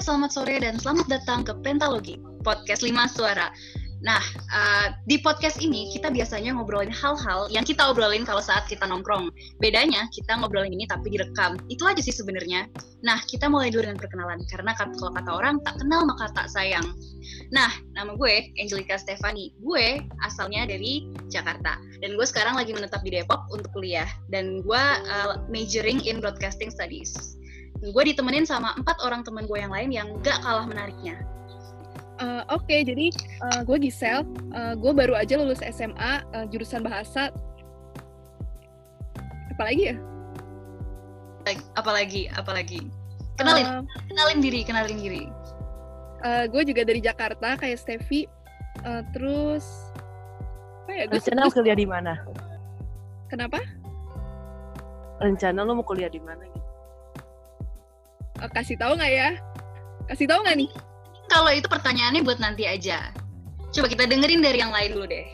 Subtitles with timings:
[0.00, 3.52] Selamat sore dan selamat datang ke Pentalogi, podcast 5 suara.
[4.00, 8.88] Nah, uh, di podcast ini kita biasanya ngobrolin hal-hal yang kita obrolin kalau saat kita
[8.88, 9.28] nongkrong.
[9.60, 11.60] Bedanya, kita ngobrolin ini tapi direkam.
[11.68, 12.72] Itu aja sih sebenarnya.
[13.04, 14.40] Nah, kita mulai dulu dengan perkenalan.
[14.48, 16.88] Karena kalau kata orang, tak kenal maka tak sayang.
[17.52, 19.52] Nah, nama gue Angelica Stefani.
[19.60, 21.76] Gue asalnya dari Jakarta.
[22.00, 24.08] Dan gue sekarang lagi menetap di Depok untuk kuliah.
[24.32, 27.38] Dan gue uh, majoring in Broadcasting Studies.
[27.82, 31.18] Gue ditemenin sama empat orang temen gue yang lain yang gak kalah menariknya.
[32.22, 33.10] Uh, Oke, okay, jadi
[33.42, 34.22] uh, gue Gisel,
[34.54, 37.34] uh, gue baru aja lulus SMA uh, jurusan bahasa.
[39.50, 39.96] Apalagi ya?
[41.74, 42.86] Apalagi, apalagi.
[43.34, 45.26] Kenalin, uh, kenalin diri, kenalin diri.
[46.22, 48.30] Uh, gue juga dari Jakarta, kayak Steffi.
[48.86, 49.66] Uh, terus,
[50.86, 51.04] apa ya?
[51.10, 52.22] Rencana terus, kuliah di mana?
[53.26, 53.58] Kenapa?
[55.18, 56.51] Rencana lo mau kuliah di mana?
[58.42, 59.28] Uh, kasih tahu nggak ya?
[60.10, 60.70] Kasih tahu nggak nih?
[61.32, 63.08] kalau itu pertanyaannya buat nanti aja.
[63.72, 65.26] Coba kita dengerin dari yang lain dulu deh.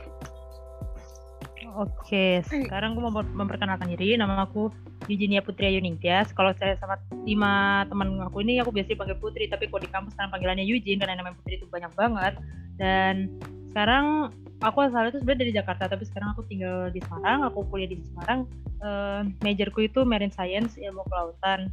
[1.78, 4.18] Oke, sekarang gue mau memperkenalkan diri.
[4.18, 4.70] Nama aku
[5.06, 6.34] Eugenia Putri Yuningtyas.
[6.34, 9.46] Kalau saya sama lima teman aku ini, aku biasanya panggil Putri.
[9.46, 12.34] Tapi kalau di kampus kan panggilannya Eugene karena namanya Putri itu banyak banget.
[12.82, 13.30] Dan
[13.70, 17.46] sekarang aku asalnya itu sebenarnya dari Jakarta, tapi sekarang aku tinggal di Semarang.
[17.46, 18.40] Aku kuliah di Semarang.
[18.78, 21.70] Uh, majorku itu Marine Science, ilmu kelautan.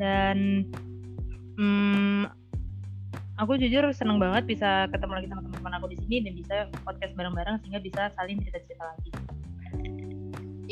[0.00, 0.64] Dan
[1.60, 2.24] um,
[3.36, 6.56] aku jujur seneng banget bisa ketemu lagi sama teman-teman aku di sini dan bisa
[6.88, 9.10] podcast bareng-bareng sehingga bisa saling cerita-cerita lagi.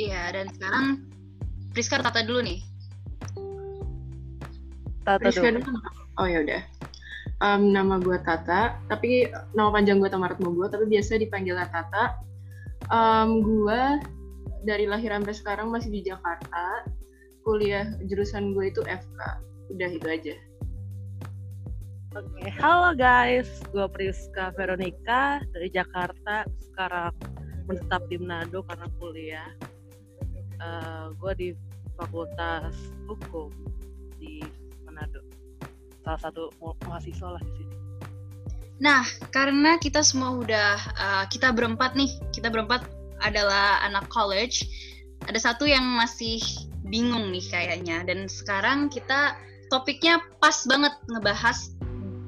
[0.00, 0.84] Iya, dan sekarang
[1.76, 2.58] Priska Tata dulu nih.
[5.04, 5.76] Tata Priska dulu.
[6.16, 6.62] Oh ya udah.
[7.38, 12.16] Um, nama gue Tata, tapi nama panjang gue Tamarat gue, tapi biasa dipanggil Tata.
[12.88, 13.80] Um, gue
[14.64, 16.88] dari lahir sampai sekarang masih di Jakarta.
[17.48, 19.20] Kuliah jurusan gue itu FK.
[19.72, 20.36] Udah itu aja.
[22.12, 22.52] Oke, okay.
[22.60, 26.44] halo guys, gue Priska Veronica dari Jakarta.
[26.60, 27.16] Sekarang
[27.64, 29.48] menetap di Manado karena kuliah.
[30.60, 31.48] Uh, eh, gue di
[31.96, 32.76] Fakultas
[33.08, 33.48] Hukum
[34.20, 34.44] di
[34.84, 35.24] Manado.
[36.04, 36.52] Salah satu
[36.84, 37.76] mahasiswa lah di sini.
[38.76, 42.84] Nah, karena kita semua udah uh, kita berempat nih, kita berempat
[43.24, 44.68] adalah anak college.
[45.24, 49.36] Ada satu yang masih bingung nih kayaknya, dan sekarang kita
[49.68, 51.76] topiknya pas banget ngebahas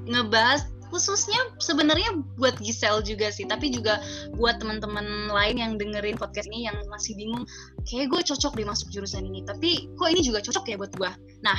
[0.05, 4.03] ngebahas khususnya sebenarnya buat Gisel juga sih, tapi juga
[4.35, 7.47] buat teman-teman lain yang dengerin podcast ini yang masih bingung,
[7.87, 11.11] kayak gue cocok deh masuk jurusan ini, tapi kok ini juga cocok ya buat gue.
[11.47, 11.59] Nah,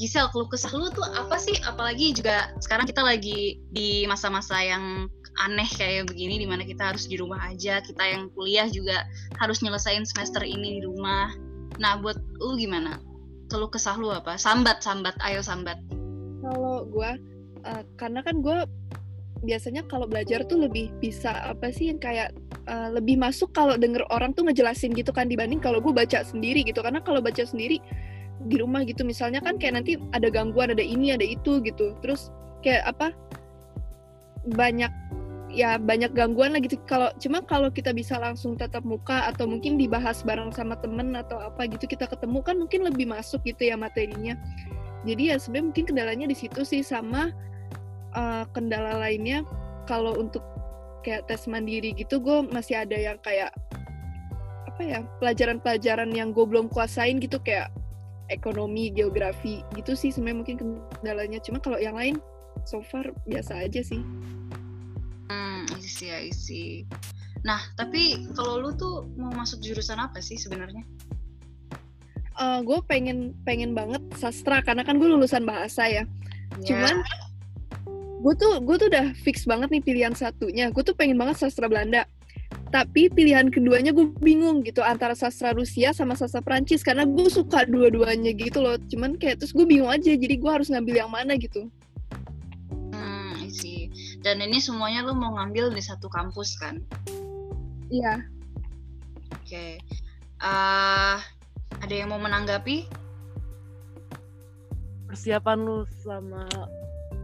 [0.00, 1.58] Gisel, keluh kesah lu tuh apa sih?
[1.66, 5.10] Apalagi juga sekarang kita lagi di masa-masa yang
[5.44, 9.04] aneh kayak begini, di mana kita harus di rumah aja, kita yang kuliah juga
[9.42, 11.34] harus nyelesain semester ini di rumah.
[11.78, 12.98] Nah, buat lu gimana?
[13.48, 14.36] Keluh kesah lu apa?
[14.36, 15.78] Sambat, sambat, ayo sambat.
[16.42, 17.10] Kalau gue
[17.64, 18.66] uh, karena kan gue
[19.46, 22.34] biasanya kalau belajar tuh lebih bisa apa sih yang kayak
[22.66, 26.66] uh, lebih masuk kalau denger orang tuh ngejelasin gitu kan dibanding kalau gue baca sendiri
[26.66, 27.78] gitu karena kalau baca sendiri
[28.50, 32.34] di rumah gitu misalnya kan kayak nanti ada gangguan ada ini ada itu gitu terus
[32.66, 33.14] kayak apa
[34.58, 34.90] banyak
[35.48, 36.76] ya banyak gangguan lah gitu.
[36.84, 41.40] Kalau cuma kalau kita bisa langsung tatap muka atau mungkin dibahas bareng sama temen atau
[41.40, 44.36] apa gitu kita ketemu kan mungkin lebih masuk gitu ya materinya.
[45.08, 47.32] Jadi ya sebenarnya mungkin kendalanya di situ sih sama
[48.12, 49.42] uh, kendala lainnya.
[49.88, 50.44] Kalau untuk
[51.00, 53.48] kayak tes mandiri gitu gue masih ada yang kayak
[54.68, 57.72] apa ya pelajaran-pelajaran yang gue belum kuasain gitu kayak
[58.28, 60.56] ekonomi geografi gitu sih sebenarnya mungkin
[61.00, 61.40] kendalanya.
[61.40, 62.20] Cuma kalau yang lain
[62.68, 64.04] so far biasa aja sih
[65.28, 66.64] hmm isi isi
[67.46, 70.82] nah tapi kalau lu tuh mau masuk jurusan apa sih sebenarnya
[72.38, 76.06] uh, gue pengen pengen banget sastra karena kan gue lulusan bahasa ya.
[76.62, 76.66] Yeah.
[76.72, 76.94] Cuman
[78.18, 80.70] gue tuh gue tuh udah fix banget nih pilihan satunya.
[80.70, 82.06] Gue tuh pengen banget sastra Belanda.
[82.68, 87.64] Tapi pilihan keduanya gue bingung gitu antara sastra Rusia sama sastra Prancis karena gue suka
[87.68, 88.76] dua-duanya gitu loh.
[88.88, 91.68] Cuman kayak terus gue bingung aja jadi gue harus ngambil yang mana gitu.
[94.18, 96.82] Dan ini semuanya lo mau ngambil di satu kampus kan?
[97.88, 98.26] Iya.
[99.38, 99.46] Oke.
[99.46, 99.72] Okay.
[100.42, 101.18] Uh,
[101.78, 102.86] ada yang mau menanggapi?
[105.06, 106.44] Persiapan lu selama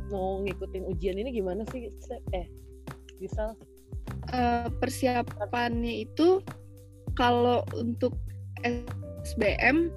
[0.09, 1.91] mau ngikutin ujian ini gimana sih?
[2.33, 2.47] Eh,
[3.19, 3.59] bisa?
[4.31, 6.41] Uh, persiapannya itu
[7.19, 8.15] kalau untuk
[8.65, 9.91] SBM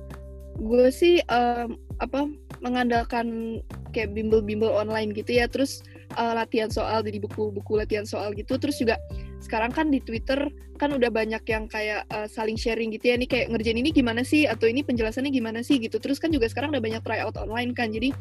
[0.58, 2.26] gue sih um, apa
[2.62, 3.60] mengandalkan
[3.94, 5.86] kayak bimbel-bimbel online gitu ya terus
[6.18, 8.58] uh, latihan soal dari buku-buku latihan soal gitu.
[8.58, 8.98] Terus juga
[9.40, 10.50] sekarang kan di Twitter
[10.82, 13.16] kan udah banyak yang kayak uh, saling sharing gitu ya.
[13.16, 14.50] Nih kayak ngerjain ini gimana sih?
[14.50, 15.78] Atau ini penjelasannya gimana sih?
[15.78, 16.02] Gitu.
[16.02, 17.94] Terus kan juga sekarang udah banyak tryout online kan.
[17.94, 18.12] Jadi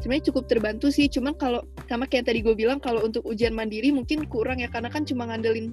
[0.00, 1.06] sebenarnya cukup terbantu sih.
[1.12, 4.72] Cuman kalau sama kayak tadi gue bilang kalau untuk ujian mandiri mungkin kurang ya.
[4.72, 5.70] Karena kan cuma ngandelin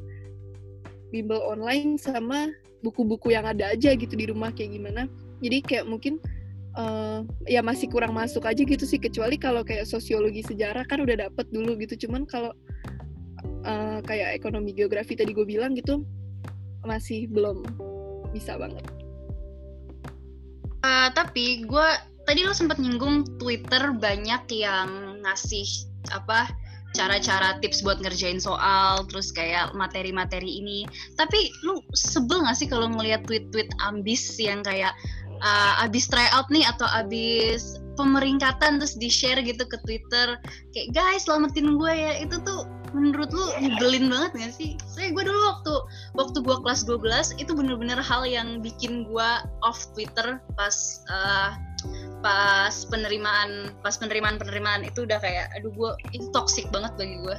[1.12, 2.52] bimbel online sama
[2.82, 5.08] buku-buku yang ada aja gitu di rumah kayak gimana.
[5.42, 6.22] Jadi kayak mungkin
[6.78, 11.28] uh, ya masih kurang masuk aja gitu sih kecuali kalau kayak sosiologi sejarah kan udah
[11.28, 12.52] dapet dulu gitu cuman kalau
[13.66, 16.06] uh, kayak ekonomi geografi tadi gue bilang gitu
[16.82, 17.62] masih belum
[18.34, 18.82] bisa banget.
[20.82, 21.88] Uh, tapi gue
[22.26, 25.68] tadi lo sempat nyinggung Twitter banyak yang ngasih
[26.10, 26.50] apa
[26.92, 30.84] cara-cara tips buat ngerjain soal terus kayak materi-materi ini
[31.16, 34.92] tapi lu sebel gak sih kalau ngelihat tweet-tweet ambis yang kayak
[35.42, 40.40] uh, abis tryout nih atau abis pemeringkatan terus di share gitu ke Twitter
[40.72, 44.76] kayak guys selamatin gue ya itu tuh menurut lu nyebelin banget gak sih?
[44.84, 45.74] Saya gue dulu waktu
[46.16, 49.30] waktu gue kelas 12 itu bener-bener hal yang bikin gue
[49.64, 50.76] off Twitter pas
[51.08, 51.56] uh,
[52.20, 57.38] pas penerimaan pas penerimaan penerimaan itu udah kayak aduh gue itu toxic banget bagi gue.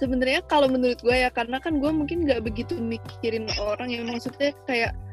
[0.00, 4.50] Sebenarnya kalau menurut gue ya karena kan gue mungkin nggak begitu mikirin orang yang maksudnya
[4.66, 5.11] kayak ya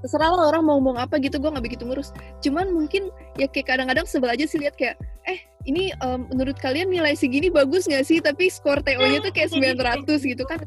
[0.00, 2.14] terserah lah orang mau ngomong apa gitu gue nggak begitu ngurus.
[2.40, 4.96] Cuman mungkin ya kayak kadang-kadang sebel aja sih lihat kayak
[5.28, 8.18] eh ini um, menurut kalian nilai segini bagus nggak sih?
[8.18, 10.64] Tapi skor TO-nya tuh kayak 900 gitu kan.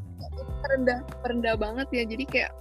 [0.65, 2.03] Rendah rendah banget ya.
[2.05, 2.51] Jadi kayak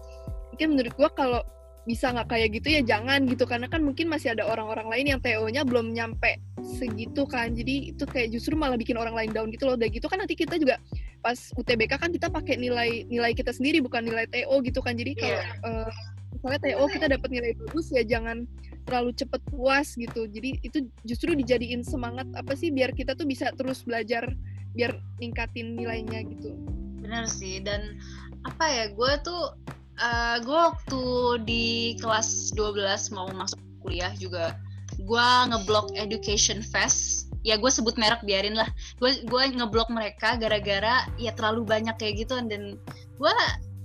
[0.54, 1.40] mungkin menurut gue kalau
[1.84, 3.44] bisa nggak kayak gitu ya jangan gitu.
[3.44, 6.40] Karena kan mungkin masih ada orang-orang lain yang TO-nya belum nyampe
[6.80, 7.52] segitu kan.
[7.52, 9.76] Jadi itu kayak justru malah bikin orang lain down gitu loh.
[9.76, 10.80] Udah gitu kan nanti kita juga
[11.20, 14.96] pas UTBK kan kita pakai nilai nilai kita sendiri bukan nilai TO gitu kan.
[14.96, 15.54] Jadi kalau yeah.
[15.64, 16.13] Iya.
[16.44, 18.44] Uh, misalnya TO kita dapat nilai bagus ya jangan
[18.84, 20.28] terlalu cepet puas gitu.
[20.28, 24.28] Jadi itu justru dijadiin semangat apa sih biar kita tuh bisa terus belajar
[24.76, 26.52] biar ningkatin nilainya gitu.
[27.00, 27.96] Benar sih dan
[28.44, 29.56] apa ya gue tuh
[30.00, 31.02] uh, gue waktu
[31.48, 31.66] di
[32.04, 34.60] kelas 12 mau masuk kuliah juga
[35.00, 37.32] gue ngeblok education fest.
[37.44, 38.68] Ya gue sebut merek biarin lah.
[39.00, 42.76] Gue gue ngeblok mereka gara-gara ya terlalu banyak kayak gitu dan
[43.16, 43.32] gue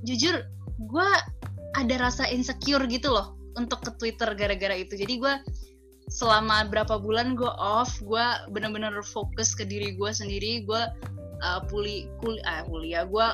[0.03, 0.43] jujur
[0.79, 1.09] gue
[1.77, 4.95] ada rasa insecure gitu loh untuk ke Twitter gara-gara itu.
[4.97, 5.33] Jadi gue
[6.09, 10.65] selama berapa bulan gue off gue bener-bener fokus ke diri gue sendiri.
[10.65, 10.81] Gue
[11.43, 13.27] uh, puli kul uh, kuliah gue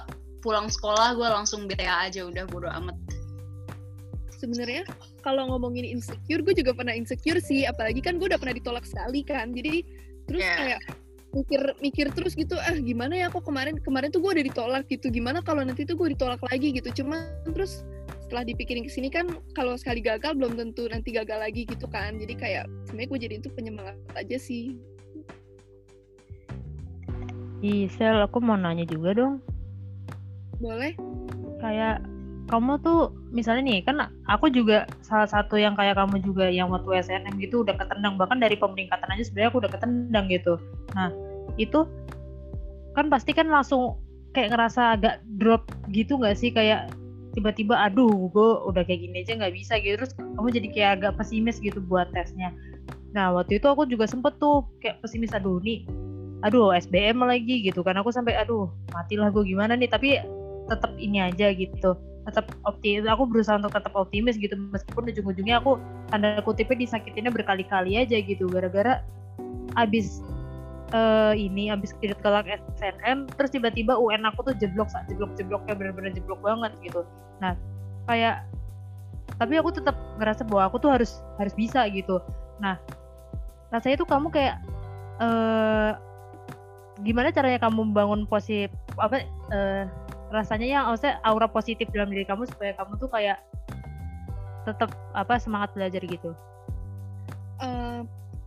[0.44, 2.98] pulang sekolah gue langsung BTA aja udah bodo amat.
[4.36, 4.84] Sebenarnya
[5.24, 7.64] kalau ngomongin insecure gue juga pernah insecure sih.
[7.64, 9.56] Apalagi kan gue udah pernah ditolak sekali kan.
[9.56, 9.86] Jadi
[10.28, 10.58] terus yeah.
[10.60, 10.82] kayak
[11.36, 15.08] mikir mikir terus gitu ah gimana ya kok kemarin kemarin tuh gue udah ditolak gitu.
[15.08, 16.92] Gimana kalau nanti tuh gue ditolak lagi gitu.
[17.04, 17.88] Cuma terus
[18.26, 22.18] setelah dipikirin ke sini kan kalau sekali gagal belum tentu nanti gagal lagi gitu kan
[22.18, 24.74] jadi kayak sebenarnya gue jadi itu penyemangat aja sih
[27.66, 29.42] Isel, aku mau nanya juga dong.
[30.62, 30.94] Boleh.
[31.58, 32.06] Kayak
[32.46, 37.02] kamu tuh misalnya nih kan aku juga salah satu yang kayak kamu juga yang waktu
[37.02, 40.54] SNM gitu udah ketendang bahkan dari pemeringkatan aja sebenarnya aku udah ketendang gitu.
[40.94, 41.10] Nah
[41.58, 41.90] itu
[42.94, 43.98] kan pasti kan langsung
[44.38, 46.86] kayak ngerasa agak drop gitu nggak sih kayak
[47.36, 50.00] tiba-tiba aduh gue udah kayak gini aja nggak bisa gitu.
[50.00, 52.56] Terus kamu jadi kayak agak pesimis gitu buat tesnya.
[53.12, 55.84] Nah waktu itu aku juga sempet tuh kayak pesimis aduh nih
[56.44, 58.00] aduh SBM lagi gitu kan.
[58.00, 59.92] Aku sampai aduh matilah gue gimana nih?
[59.92, 60.24] Tapi
[60.66, 61.94] tetap ini aja gitu
[62.26, 64.58] tetap optimis aku berusaha untuk tetap optimis gitu.
[64.58, 65.78] Meskipun ujung-ujungnya aku
[66.10, 68.50] tanda kutipnya disakitinnya berkali-kali aja gitu.
[68.50, 69.06] Gara-gara
[69.78, 70.26] abis
[70.94, 72.46] uh, ini abis kirit kelak
[72.78, 77.02] SNM terus tiba-tiba UN aku tuh jeblok saat jeblok jebloknya bener-bener jeblok banget gitu.
[77.42, 77.58] Nah
[78.06, 78.46] kayak
[79.42, 82.22] tapi aku tetap ngerasa bahwa aku tuh harus harus bisa gitu.
[82.62, 82.78] Nah
[83.74, 84.62] rasanya tuh kamu kayak
[85.24, 85.98] uh,
[87.02, 89.84] gimana caranya kamu membangun positif apa uh,
[90.32, 93.40] rasanya yang maksudnya aura positif dalam diri kamu supaya kamu tuh kayak
[94.66, 96.34] tetap apa semangat belajar gitu?
[97.62, 98.04] Uh,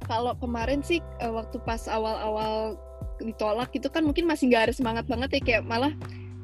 [0.08, 2.80] kalau kemarin sih uh, waktu pas awal-awal
[3.20, 5.92] ditolak itu kan mungkin masih nggak ada semangat banget ya kayak malah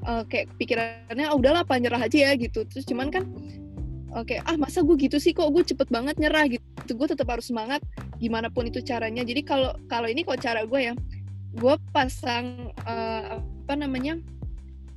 [0.04, 2.62] uh, kayak pikirannya oh, udahlah apa nyerah aja ya gitu.
[2.68, 3.24] Terus cuman kan
[4.14, 5.32] oke okay, ah masa gue gitu sih?
[5.32, 6.44] Kok gue cepet banget nyerah?
[6.46, 6.92] Gitu.
[6.92, 7.80] Gue tetap harus semangat
[8.20, 9.24] gimana pun itu caranya.
[9.24, 10.94] Jadi kalau kalau ini kok cara gue ya
[11.54, 14.18] gue pasang uh, apa namanya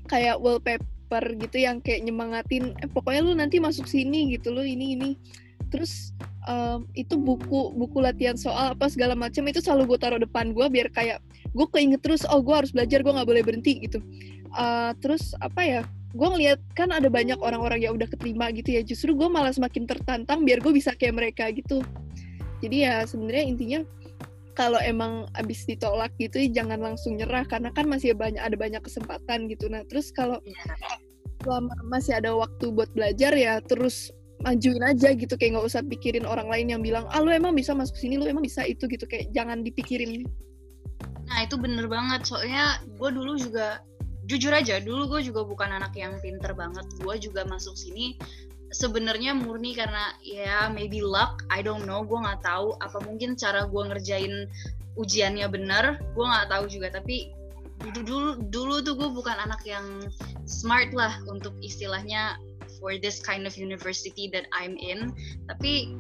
[0.09, 4.97] kayak wallpaper gitu yang kayak nyemangatin eh pokoknya lu nanti masuk sini gitu lu ini
[4.97, 5.09] ini
[5.67, 6.15] terus
[6.47, 10.67] um, itu buku buku latihan soal apa segala macam itu selalu gue taruh depan gue
[10.71, 11.19] biar kayak
[11.51, 14.00] gue keinget terus oh gue harus belajar gue nggak boleh berhenti gitu.
[14.55, 15.81] Uh, terus apa ya
[16.15, 19.86] gue ngeliat kan ada banyak orang-orang yang udah keterima gitu ya justru gue malah semakin
[19.86, 21.83] tertantang biar gue bisa kayak mereka gitu.
[22.63, 23.79] Jadi ya sebenarnya intinya
[24.57, 28.81] kalau emang abis ditolak gitu ya jangan langsung nyerah karena kan masih banyak ada banyak
[28.81, 29.69] kesempatan gitu.
[29.69, 30.41] Nah terus kalau
[31.45, 34.09] selama masih ada waktu buat belajar ya terus
[34.46, 37.74] majuin aja gitu kayak nggak usah pikirin orang lain yang bilang ah lu emang bisa
[37.74, 39.06] masuk sini lu emang bisa itu gitu.
[39.10, 40.25] Kayak jangan dipikirin.
[41.27, 42.25] Nah itu bener banget.
[42.25, 43.82] Soalnya gue dulu juga
[44.27, 46.86] jujur aja dulu gue juga bukan anak yang pinter banget.
[47.01, 48.17] Gue juga masuk sini
[48.75, 51.44] sebenarnya murni karena ya maybe luck.
[51.50, 54.48] I don't know gue nggak tahu apa mungkin cara gue ngerjain
[55.00, 55.98] ujiannya bener.
[56.13, 57.34] Gue nggak tahu juga tapi
[57.77, 59.86] dulu dulu dulu tuh gue bukan anak yang
[60.50, 62.41] smart lah untuk istilahnya
[62.77, 65.13] for this kind of university that I'm in.
[65.50, 65.93] Tapi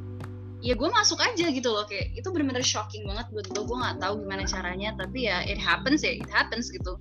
[0.61, 1.85] ya gue masuk aja gitu loh.
[1.85, 5.59] Kayak itu bener-bener shocking banget buat gue gue nggak tahu gimana caranya tapi ya it
[5.61, 6.97] happens ya it happens gitu.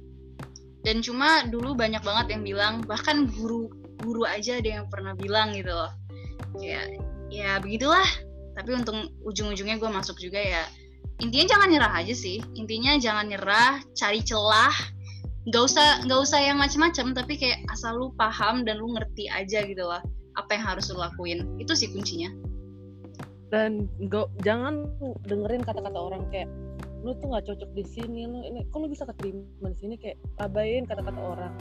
[0.86, 3.66] Dan cuma dulu banyak banget yang bilang bahkan guru
[4.00, 5.92] guru aja ada yang pernah bilang gitu loh.
[6.60, 7.00] Kayak
[7.32, 8.06] ya begitulah.
[8.56, 10.64] Tapi untung ujung-ujungnya gue masuk juga ya.
[11.20, 12.40] Intinya jangan nyerah aja sih.
[12.56, 14.72] Intinya jangan nyerah cari celah
[15.46, 19.62] nggak usah nggak usah yang macam-macam tapi kayak asal lu paham dan lu ngerti aja
[19.62, 20.02] gitu loh
[20.36, 21.48] apa yang harus lu lakuin.
[21.56, 22.30] Itu sih kuncinya.
[23.48, 24.90] Dan gak, jangan
[25.24, 26.50] dengerin kata-kata orang kayak
[27.06, 29.94] lu tuh nggak cocok di sini lu ini kok lu bisa keterima di sini?
[29.96, 31.54] Kayak abain kata-kata orang.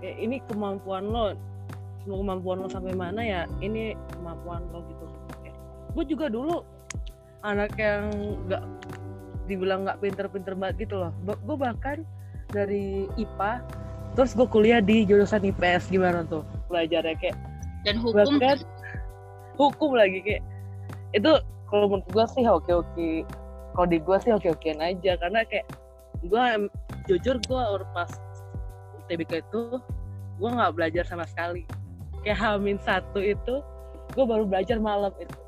[0.00, 1.34] Kayak ini kemampuan lo.
[2.04, 3.42] Semua kemampuan lo sampai mana ya?
[3.58, 5.04] Ini kemampuan lo gitu.
[5.42, 5.56] Kayak,
[5.98, 6.62] gue juga dulu
[7.42, 8.12] anak yang
[8.46, 8.62] nggak
[9.46, 11.10] dibilang nggak pinter-pinter banget gitu loh.
[11.24, 12.04] Gue bahkan
[12.56, 13.52] dari IPA
[14.16, 16.40] terus gue kuliah di jurusan IPS gimana tuh
[16.72, 17.36] belajarnya kayak
[17.84, 18.40] dan hukum?
[18.40, 18.58] bahkan
[19.60, 20.42] hukum lagi kayak
[21.14, 21.32] itu
[21.66, 23.10] kalau menurut gue sih oke oke.
[23.76, 25.66] Kalau di gue sih oke okean aja karena kayak
[26.24, 26.42] gue
[27.10, 28.10] jujur gue pas
[29.04, 29.78] UTBK itu
[30.40, 31.66] gue nggak belajar sama sekali.
[32.24, 33.60] Kayak Hamin satu itu
[34.14, 35.38] gue baru belajar malam itu.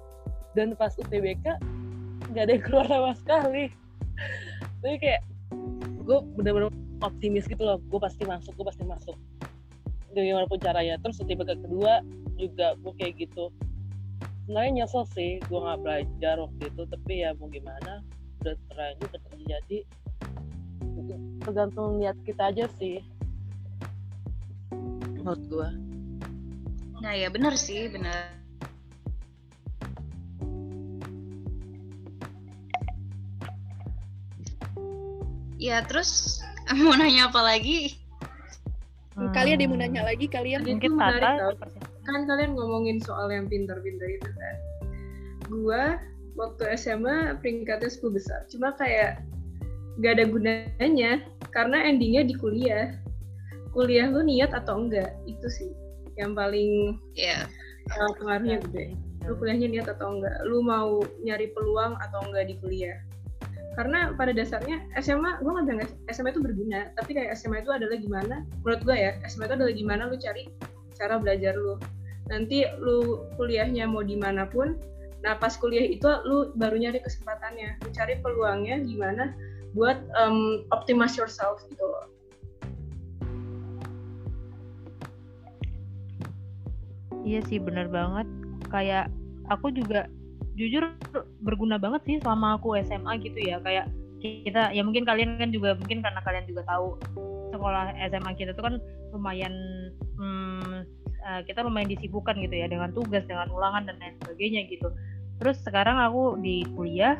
[0.52, 1.56] Dan pas UTBK
[2.34, 3.64] nggak ada yang keluar sama sekali.
[4.82, 5.22] Tapi kayak
[6.04, 9.16] gue bener-bener optimis gitu loh gue pasti masuk gue pasti masuk.
[10.14, 12.02] Gimana pun caranya terus UTBK kedua
[12.38, 13.54] juga gue kayak gitu.
[14.46, 18.02] Sebenarnya nyesel sih gue nggak belajar waktu itu tapi ya mau gimana
[18.42, 19.78] udah terlanjur udah terjadi.
[21.44, 23.04] Tergantung niat kita aja sih.
[25.18, 25.70] Menurut gue
[26.98, 28.34] nah ya benar sih benar.
[35.58, 36.37] Ya terus
[36.84, 37.96] mau nanya apa lagi?
[39.18, 39.34] Hmm.
[39.34, 40.62] kalian ada yang mau nanya lagi kalian.
[40.62, 41.56] Mungkin Tata
[42.08, 44.56] kan kalian ngomongin soal yang pintar-pintar itu kan.
[45.48, 45.84] Gue
[46.38, 48.40] waktu SMA peringkatnya 10 besar.
[48.48, 49.20] Cuma kayak
[50.00, 51.20] gak ada gunanya
[51.52, 52.94] karena endingnya di kuliah.
[53.76, 55.12] Kuliah lu niat atau enggak?
[55.28, 55.70] Itu sih
[56.16, 57.44] yang paling yeah.
[57.92, 58.96] uh, pengaruhnya gede.
[59.28, 60.36] Lu kuliahnya niat atau enggak?
[60.48, 62.96] Lu mau nyari peluang atau enggak di kuliah
[63.78, 67.94] karena pada dasarnya SMA gue nggak bilang SMA itu berguna tapi kayak SMA itu adalah
[67.94, 70.50] gimana menurut gue ya SMA itu adalah gimana lu cari
[70.98, 71.78] cara belajar lu.
[72.26, 74.74] Nanti lu kuliahnya mau di mana pun
[75.22, 79.34] nah pas kuliah itu lu baru nyari kesempatannya lu cari peluangnya gimana
[79.78, 82.06] buat um, optimize yourself gitu loh.
[87.22, 88.26] Iya sih bener banget.
[88.74, 89.06] Kayak
[89.46, 90.10] aku juga
[90.58, 90.82] jujur
[91.46, 93.62] berguna banget sih selama aku SMA gitu ya.
[93.62, 93.86] Kayak
[94.18, 96.98] kita ya mungkin kalian kan juga mungkin karena kalian juga tahu
[97.54, 98.74] sekolah SMA kita tuh kan
[99.14, 99.54] lumayan
[100.18, 100.82] hmm,
[101.22, 104.90] uh, kita lumayan disibukkan gitu ya dengan tugas dengan ulangan dan lain sebagainya gitu.
[105.38, 107.14] Terus sekarang aku di kuliah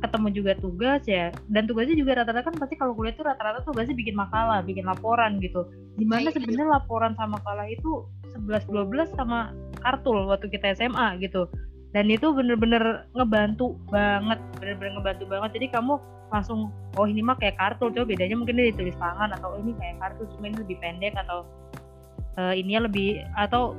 [0.00, 3.92] ketemu juga tugas ya dan tugasnya juga rata-rata kan pasti kalau kuliah itu rata-rata tugasnya
[3.94, 5.70] bikin makalah bikin laporan gitu.
[5.94, 11.48] Di mana sebenarnya laporan sama makalah itu 11 12 sama kartul waktu kita SMA gitu
[11.90, 15.50] dan itu bener-bener ngebantu banget bener-bener ngebantu banget.
[15.58, 15.94] Jadi kamu
[16.30, 19.74] langsung oh ini mah kayak kartu coba bedanya mungkin dia ditulis tangan atau oh, ini
[19.74, 21.42] kayak kartu cuma ini lebih pendek atau
[22.38, 23.74] uh, ininya lebih atau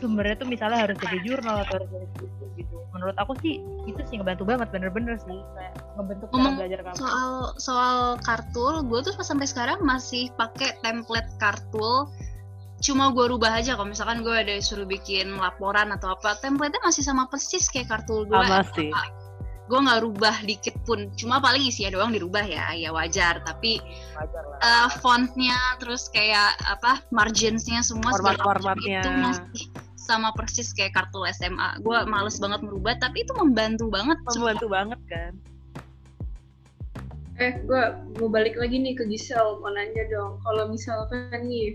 [0.00, 2.76] sumbernya tuh misalnya harus dari jurnal atau harus dari buku gitu.
[2.96, 5.36] Menurut aku sih itu sih ngebantu banget bener-bener sih.
[5.52, 6.96] Kayak ngebentuk Ngomong belajar kamu.
[6.96, 7.30] soal
[7.60, 12.08] soal kartul gue tuh sampai sekarang masih pakai template kartul
[12.82, 17.06] cuma gue rubah aja kalau misalkan gue ada suruh bikin laporan atau apa template-nya masih
[17.06, 18.90] sama persis kayak kartu gue sama sih.
[19.70, 21.08] gue nggak rubah dikit pun.
[21.14, 22.74] Cuma paling isinya doang dirubah ya.
[22.74, 23.40] Ya wajar.
[23.46, 23.78] Tapi
[24.18, 30.98] wajar uh, fontnya terus kayak apa marginsnya semua format formatnya itu masih sama persis kayak
[30.98, 34.74] kartu SMA gue males banget merubah tapi itu membantu banget membantu semua.
[34.82, 35.32] banget kan?
[37.38, 37.82] Eh gue
[38.18, 40.42] mau balik lagi nih ke Gisel mau nanya dong.
[40.42, 41.72] Kalau misalkan nih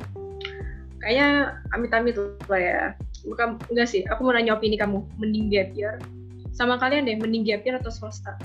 [1.02, 2.16] kayaknya amit-amit
[2.50, 2.82] lah ya.
[3.28, 5.04] Bukan enggak sih aku mau nanya opini kamu.
[5.18, 5.98] Mending gap year.
[6.54, 8.38] Sama kalian deh mending gap year atau swasta?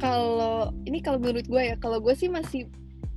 [0.00, 2.68] Kalau ini kalau menurut gue ya kalau gue sih masih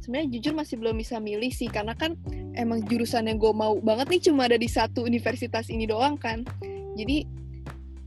[0.03, 1.67] sebenarnya jujur masih belum bisa milih sih.
[1.71, 2.15] Karena kan
[2.55, 6.43] emang jurusan yang gue mau banget nih cuma ada di satu universitas ini doang kan.
[6.95, 7.25] Jadi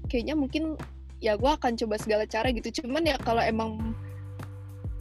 [0.07, 0.79] kayaknya mungkin
[1.19, 2.85] ya gue akan coba segala cara gitu.
[2.85, 3.97] Cuman ya kalau emang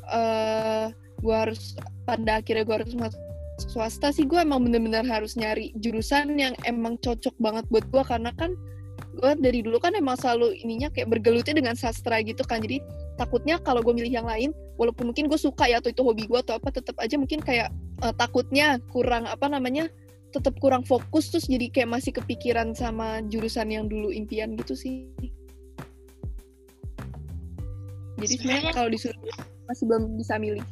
[0.10, 3.25] uh, gue harus pada akhirnya gue harus masuk
[3.56, 8.32] swasta sih gue emang bener-bener harus nyari jurusan yang emang cocok banget buat gue karena
[8.36, 8.52] kan
[9.16, 12.60] gue dari dulu kan emang selalu ininya kayak bergelutnya dengan sastra gitu kan.
[12.60, 12.84] Jadi
[13.16, 16.40] takutnya kalau gue milih yang lain walaupun mungkin gue suka ya atau itu hobi gue
[16.40, 17.72] atau apa tetap aja mungkin kayak
[18.04, 19.88] uh, takutnya kurang apa namanya
[20.36, 21.32] tetap kurang fokus.
[21.32, 25.08] Terus jadi kayak masih kepikiran sama jurusan yang dulu impian gitu sih.
[28.20, 29.20] Jadi sebenarnya kalau disuruh
[29.68, 30.64] masih belum bisa milih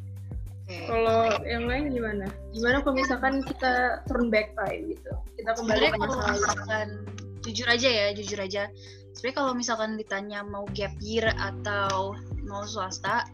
[0.87, 2.27] kalau yang lain gimana?
[2.55, 5.11] Gimana kalau misalkan kita turn back time gitu?
[5.35, 6.39] Kita kembali ke masa lalu.
[6.39, 6.87] Misalkan
[7.43, 8.63] jujur aja ya, jujur aja.
[9.13, 12.15] Sebenarnya kalau misalkan ditanya mau gap year atau
[12.47, 13.27] mau swasta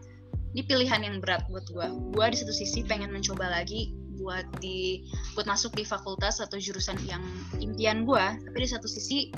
[0.54, 5.06] ini pilihan yang berat buat gue gue di satu sisi pengen mencoba lagi buat di
[5.32, 7.22] buat masuk di fakultas atau jurusan yang
[7.62, 9.30] impian gue tapi di satu sisi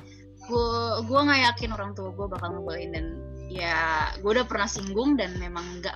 [0.48, 0.72] gue
[1.06, 3.06] gue nggak yakin orang tua gue bakal ngebolehin dan
[3.52, 5.94] ya gue udah pernah singgung dan memang nggak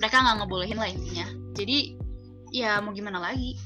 [0.00, 1.26] mereka nggak ngebolehin lah intinya.
[1.56, 1.96] Jadi
[2.52, 3.56] ya mau gimana lagi?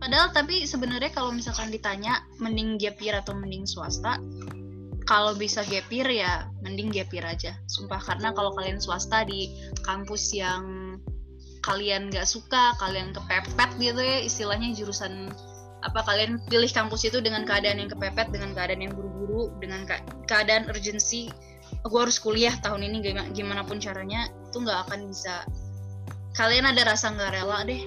[0.00, 4.20] Padahal tapi sebenarnya kalau misalkan ditanya mending gap year atau mending swasta
[5.08, 7.56] kalau bisa gapir ya mending gapir aja.
[7.68, 9.52] Sumpah karena kalau kalian swasta di
[9.84, 10.96] kampus yang
[11.64, 15.32] kalian gak suka kalian kepepet gitu ya istilahnya jurusan
[15.80, 19.88] apa kalian pilih kampus itu dengan keadaan yang kepepet dengan keadaan yang buru-buru dengan
[20.28, 21.32] keadaan urgensi
[21.84, 23.04] gue harus kuliah tahun ini
[23.36, 25.44] gimana pun caranya itu nggak akan bisa.
[26.32, 27.84] Kalian ada rasa nggak rela deh?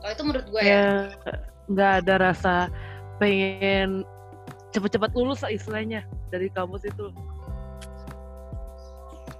[0.00, 0.88] Kalau itu menurut gue ya, ya
[1.68, 2.54] nggak ada rasa
[3.20, 4.04] pengen
[4.72, 7.12] cepet-cepet lulus lah istilahnya dari kampus itu.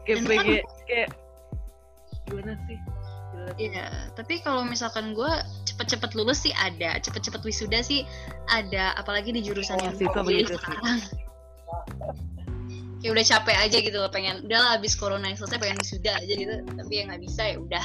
[0.05, 1.09] Kayak Dan pengen kayak
[2.29, 2.79] gimana sih?
[3.61, 5.29] Iya, tapi kalau misalkan gue
[5.69, 8.09] cepet-cepet lulus sih ada, cepet-cepet wisuda sih
[8.49, 10.49] ada, apalagi di jurusan oh, yang gue.
[13.05, 16.17] Kayak udah capek aja gitu loh, pengen udah lah abis corona yang selesai pengen wisuda
[16.17, 17.85] aja gitu, tapi yang nggak bisa ya udah.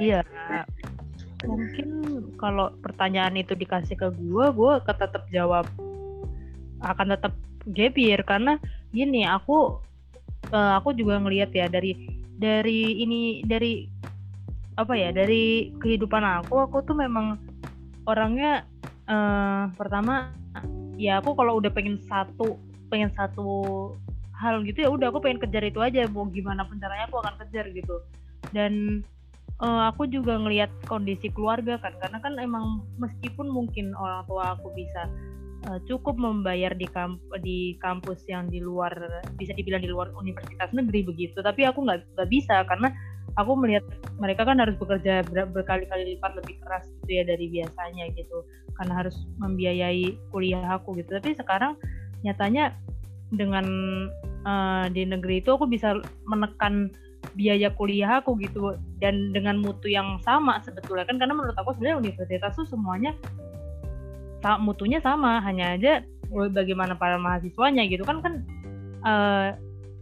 [0.00, 0.20] Iya,
[1.44, 1.88] mungkin
[2.36, 5.68] kalau pertanyaan itu dikasih ke gue gue tetap jawab
[6.80, 7.32] akan tetap
[7.76, 8.56] year karena
[8.92, 9.80] gini aku
[10.52, 11.96] uh, aku juga ngelihat ya dari
[12.40, 13.84] dari ini dari
[14.80, 17.36] apa ya dari kehidupan aku aku tuh memang
[18.08, 18.64] orangnya
[19.08, 20.32] uh, pertama
[21.00, 22.60] ya aku kalau udah pengen satu
[22.92, 23.48] pengen satu
[24.36, 27.34] hal gitu ya udah aku pengen kejar itu aja mau gimana pun caranya aku akan
[27.44, 27.96] kejar gitu.
[28.52, 29.00] Dan
[29.64, 34.72] uh, aku juga ngelihat kondisi keluarga kan karena kan emang meskipun mungkin orang tua aku
[34.76, 35.08] bisa
[35.68, 38.92] uh, cukup membayar di kamp di kampus yang di luar
[39.36, 42.88] bisa dibilang di luar universitas negeri begitu tapi aku nggak nggak bisa karena
[43.38, 43.84] aku melihat
[44.18, 48.42] mereka kan harus bekerja ber berkali-kali lipat lebih keras gitu ya dari biasanya gitu.
[48.78, 51.14] Karena harus membiayai kuliah aku gitu.
[51.18, 51.76] Tapi sekarang
[52.26, 52.74] nyatanya
[53.30, 53.66] dengan
[54.42, 56.90] uh, di negeri itu aku bisa menekan
[57.36, 58.74] biaya kuliah aku gitu.
[58.98, 61.20] Dan dengan mutu yang sama sebetulnya kan.
[61.20, 63.14] Karena menurut aku sebenarnya universitas tuh semuanya
[64.58, 65.38] mutunya sama.
[65.44, 65.92] Hanya aja
[66.30, 68.34] bagaimana para mahasiswanya gitu kan kan
[69.02, 69.48] uh,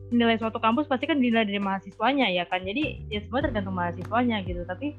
[0.08, 2.64] nilai suatu kampus pasti kan dinilai dari mahasiswanya ya kan?
[2.64, 4.64] Jadi ya semua tergantung mahasiswanya gitu.
[4.64, 4.96] Tapi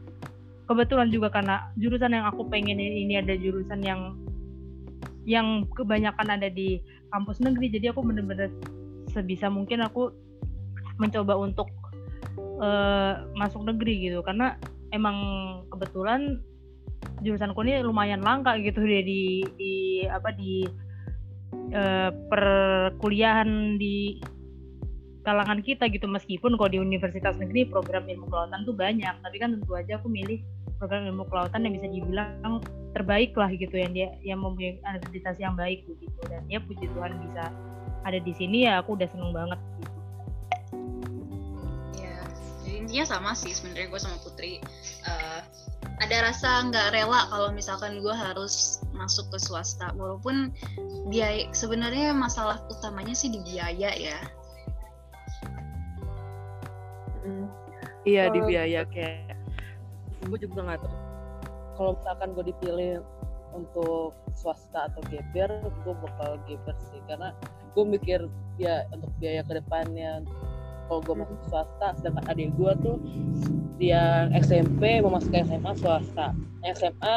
[0.69, 4.13] kebetulan juga karena jurusan yang aku pengen ini ada jurusan yang
[5.25, 8.49] yang kebanyakan ada di kampus negeri jadi aku bener-bener
[9.09, 10.13] sebisa mungkin aku
[11.01, 11.69] mencoba untuk
[12.61, 14.21] uh, masuk negeri gitu.
[14.21, 14.57] Karena
[14.93, 15.17] emang
[15.73, 16.41] kebetulan
[17.23, 19.73] jurusan ini lumayan langka gitu deh di di
[20.07, 20.63] apa di
[21.75, 24.19] uh, perkuliahan di
[25.27, 29.51] kalangan kita gitu meskipun kalau di universitas negeri program ilmu kelautan tuh banyak tapi kan
[29.55, 30.39] tentu aja aku milih
[30.79, 32.63] program ilmu kelautan yang bisa dibilang
[32.95, 36.19] terbaik lah gitu yang dia yang mempunyai akreditasi yang baik gitu.
[36.31, 37.51] Dan ya puji Tuhan bisa
[38.07, 39.97] ada di sini ya aku udah seneng banget gitu.
[42.69, 44.63] Intinya sama sih sebenarnya gue sama Putri.
[45.05, 45.45] Uh,
[45.99, 50.49] ada rasa nggak rela kalau misalkan gue harus masuk ke swasta walaupun
[51.11, 54.17] biaya sebenarnya masalah utamanya sih di biaya ya
[57.29, 57.45] hmm.
[58.09, 59.37] iya di biaya kayak
[60.25, 60.97] gue juga nggak tahu
[61.79, 62.99] kalau misalkan gue dipilih
[63.53, 65.49] untuk swasta atau geber
[65.85, 67.01] gue bakal geber sih.
[67.07, 67.33] Karena
[67.73, 68.27] gue mikir
[68.59, 70.25] ya untuk biaya ke depannya
[70.89, 72.97] kalau gue masuk swasta sedangkan adik gue tuh
[73.77, 76.27] dia SMP mau masuk ke SMA swasta.
[76.75, 77.15] SMA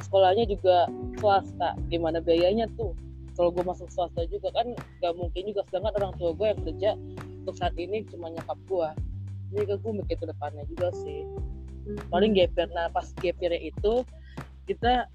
[0.00, 0.90] sekolahnya juga
[1.22, 1.78] swasta.
[1.88, 2.92] Gimana biayanya tuh
[3.34, 6.90] kalau gue masuk swasta juga kan gak mungkin juga sedangkan orang tua gue yang kerja
[7.44, 8.88] untuk saat ini cuma nyokap gue
[9.54, 11.22] jadi gue mikir ke depannya juga sih.
[12.10, 14.02] Paling gap year nah pas gap year itu
[14.66, 15.06] kita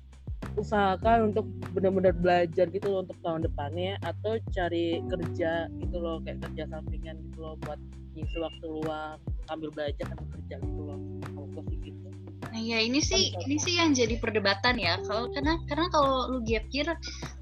[0.55, 6.39] usahakan untuk benar-benar belajar gitu loh untuk tahun depannya atau cari kerja gitu loh kayak
[6.47, 7.79] kerja sampingan gitu loh buat
[8.15, 9.19] ngisi waktu luang
[9.51, 10.99] sambil belajar sambil kerja gitu loh.
[11.35, 12.07] Kalau gue sih gitu
[12.47, 14.97] Nah ya ini sih ini sih yang jadi perdebatan ya.
[15.03, 16.87] Kalau karena karena kalau lu gap year,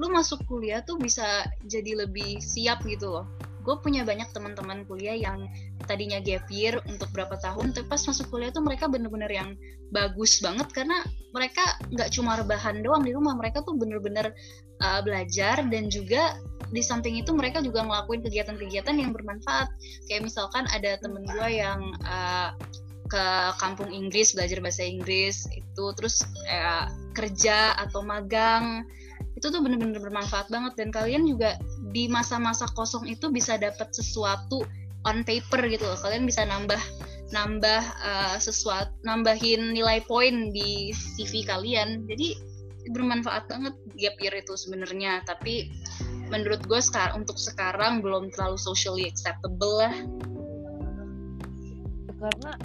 [0.02, 3.26] lu masuk kuliah tuh bisa jadi lebih siap gitu loh.
[3.68, 5.44] Gue punya banyak teman-teman kuliah yang
[5.92, 9.60] tadinya gap year untuk berapa tahun, tapi pas masuk kuliah tuh mereka bener-bener yang
[9.92, 11.04] bagus banget karena
[11.36, 14.32] mereka nggak cuma rebahan doang di rumah, mereka tuh bener-bener
[14.80, 16.40] uh, belajar dan juga
[16.72, 19.68] di samping itu mereka juga ngelakuin kegiatan-kegiatan yang bermanfaat.
[20.08, 22.56] Kayak misalkan ada temen gue yang uh,
[23.08, 23.26] ke
[23.58, 28.86] kampung Inggris belajar bahasa Inggris itu terus eh, kerja atau magang
[29.38, 30.74] itu tuh bener-bener bermanfaat banget.
[30.76, 31.62] Dan kalian juga
[31.94, 34.66] di masa-masa kosong itu bisa dapat sesuatu
[35.06, 35.98] on paper gitu loh.
[36.02, 36.82] Kalian bisa nambah
[37.30, 42.10] nambah uh, sesuatu nambahin nilai poin di CV kalian.
[42.10, 42.34] Jadi
[42.90, 45.22] bermanfaat banget gap year itu sebenarnya.
[45.30, 45.70] Tapi
[46.34, 49.96] menurut gue sekarang untuk sekarang belum terlalu socially acceptable lah.
[52.18, 52.58] Karena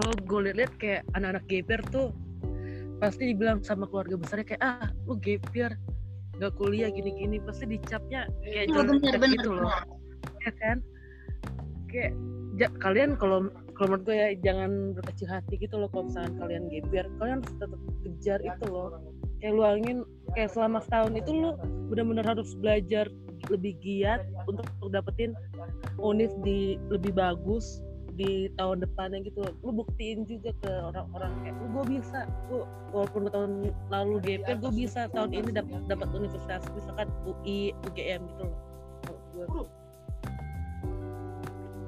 [0.00, 2.08] kalau gue lihat kayak anak-anak gaper tuh
[3.00, 5.76] pasti dibilang sama keluarga besarnya kayak ah lu gaper
[6.40, 7.36] nggak kuliah gini-gini.
[7.44, 9.68] Pasti dicapnya kayak oh, bener, bener, gitu loh.
[10.40, 10.80] ya kan?
[11.92, 12.16] Kayak
[12.56, 16.64] ja, kalian kalau kalau menurut gue ya jangan berkecil hati gitu loh kalau misalkan kalian
[16.72, 18.88] gaper kalian harus tetap kejar itu loh.
[19.44, 19.98] Kayak luangin
[20.32, 21.60] kayak selama setahun itu lo
[21.92, 23.08] benar-benar harus belajar
[23.48, 25.32] lebih giat untuk, untuk dapetin
[26.00, 27.84] univ di lebih bagus
[28.20, 33.32] di tahun depannya gitu lu buktiin juga ke orang-orang kayak lu gue bisa gue walaupun
[33.32, 33.52] tahun
[33.88, 38.60] lalu GP gue bisa tahun ini dapat dapat universitas misalkan UI UGM gitu loh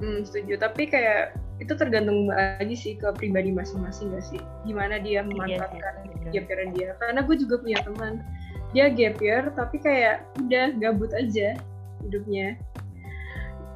[0.02, 0.58] Hmm, setuju.
[0.58, 4.42] Tapi kayak itu tergantung lagi sih ke pribadi masing-masing gak sih?
[4.66, 5.94] Gimana dia memanfaatkan
[6.26, 6.88] iya, gap year dia.
[6.98, 8.18] Karena gue juga punya teman,
[8.74, 11.54] dia gap year tapi kayak udah gabut aja
[12.02, 12.58] hidupnya.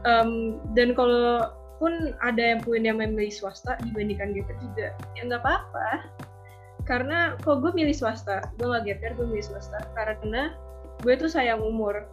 [0.02, 4.86] Um, dan kalau pun ada yang punya memilih swasta dibandingkan GPR juga.
[5.16, 5.88] Ya nggak apa-apa.
[6.86, 8.46] Karena kalau gue milih swasta?
[8.56, 9.84] Gue nggak GPR gue milih swasta.
[9.92, 10.56] Karena
[11.04, 12.08] gue tuh sayang umur.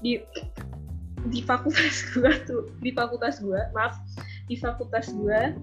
[0.00, 0.22] Di
[1.28, 3.96] di fakultas gue tuh di fakultas gue maaf
[4.44, 5.56] di fakultas gue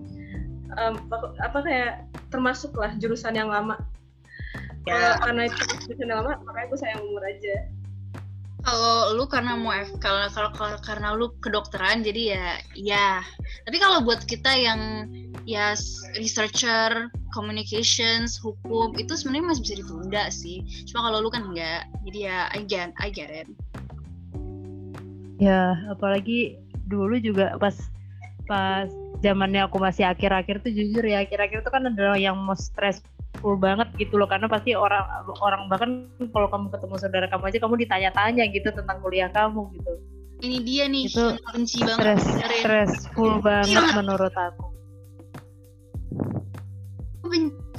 [0.73, 0.95] um,
[1.37, 1.93] apa kayak
[2.33, 3.77] termasuk lah jurusan yang lama.
[4.89, 5.13] Ya.
[5.21, 7.69] karena itu jurusan yang lama makanya gue sayang umur aja
[8.61, 12.47] kalau lu karena mau F kalau kalau karena lu kedokteran jadi ya
[12.77, 13.09] ya.
[13.65, 15.09] Tapi kalau buat kita yang
[15.49, 15.73] ya
[16.17, 20.61] researcher communications hukum itu sebenarnya masih bisa ditunda sih.
[20.89, 23.49] Cuma kalau lu kan enggak jadi ya I get I get it.
[25.41, 27.73] Ya apalagi dulu juga pas
[28.45, 28.85] pas
[29.25, 33.01] zamannya aku masih akhir-akhir tuh jujur ya akhir-akhir itu kan adalah yang most stress
[33.39, 35.07] full banget gitu loh karena pasti orang
[35.39, 39.93] orang bahkan kalau kamu ketemu saudara kamu aja kamu ditanya-tanya gitu tentang kuliah kamu gitu.
[40.41, 42.25] Ini dia nih itu benci banget stress,
[42.65, 43.93] stressful banget iya.
[43.95, 44.65] menurut aku.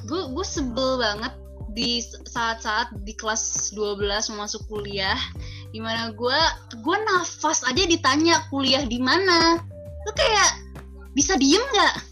[0.06, 1.34] Gue gue sebel banget
[1.72, 5.16] di saat-saat di kelas 12 mau masuk kuliah
[5.72, 6.40] di mana gue
[6.80, 9.58] gue nafas aja ditanya kuliah di mana.
[10.06, 10.50] Lu kayak
[11.12, 12.11] bisa diem nggak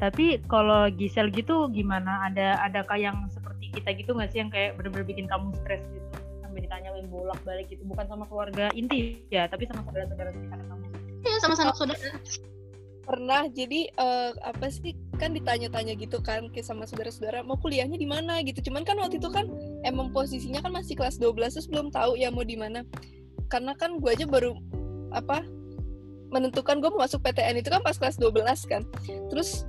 [0.00, 2.32] tapi kalau Gisel gitu gimana?
[2.32, 6.08] Ada adakah yang seperti kita gitu nggak sih yang kayak bener-bener bikin kamu stres gitu
[6.40, 10.84] sampai ditanyain bolak-balik gitu bukan sama keluarga inti ya, tapi sama saudara-saudara sekitar kamu.
[11.20, 12.00] Iya sama sama saudara.
[13.04, 18.08] Pernah jadi uh, apa sih kan ditanya-tanya gitu kan ke sama saudara-saudara mau kuliahnya di
[18.08, 18.72] mana gitu.
[18.72, 19.52] Cuman kan waktu itu kan
[19.84, 22.88] emang posisinya kan masih kelas 12 terus belum tahu ya mau di mana.
[23.52, 24.56] Karena kan gue aja baru
[25.12, 25.44] apa
[26.30, 28.32] menentukan gue mau masuk PTN itu kan pas kelas 12
[28.70, 28.82] kan.
[29.28, 29.66] Terus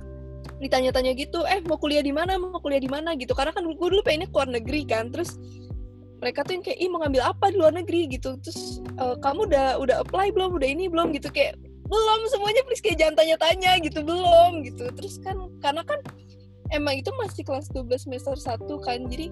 [0.62, 2.38] ditanya-tanya gitu eh mau kuliah di mana?
[2.38, 3.18] Mau kuliah di mana?
[3.18, 3.34] Gitu.
[3.34, 5.36] Karena kan gue dulu pengennya keluar negeri kan terus
[6.22, 8.06] mereka tuh yang kayak ih mau ngambil apa di luar negeri?
[8.06, 8.38] Gitu.
[8.38, 10.54] Terus e, kamu udah udah apply belum?
[10.54, 11.10] Udah ini belum?
[11.10, 11.28] Gitu.
[11.34, 11.58] Kayak
[11.90, 14.62] belum semuanya please kayak jangan tanya-tanya gitu belum.
[14.62, 14.84] Gitu.
[14.94, 15.98] Terus kan karena kan
[16.70, 19.28] emang itu masih kelas 12 semester 1 kan jadi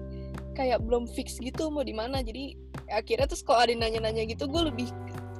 [0.53, 2.19] kayak belum fix gitu mau di mana.
[2.19, 2.59] Jadi
[2.91, 4.91] akhirnya terus kalau ada nanya-nanya gitu gue lebih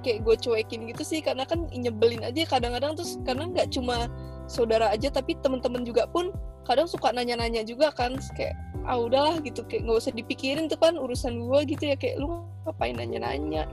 [0.02, 1.20] kayak gue cuekin gitu sih.
[1.20, 4.08] Karena kan nyebelin aja kadang-kadang terus karena nggak cuma
[4.52, 6.36] saudara aja tapi temen-temen juga pun
[6.68, 9.64] kadang suka nanya-nanya juga kan kayak ah udahlah gitu.
[9.72, 13.64] Kayak nggak usah dipikirin tuh kan urusan gue gitu ya kayak lu ngapain nanya-nanya?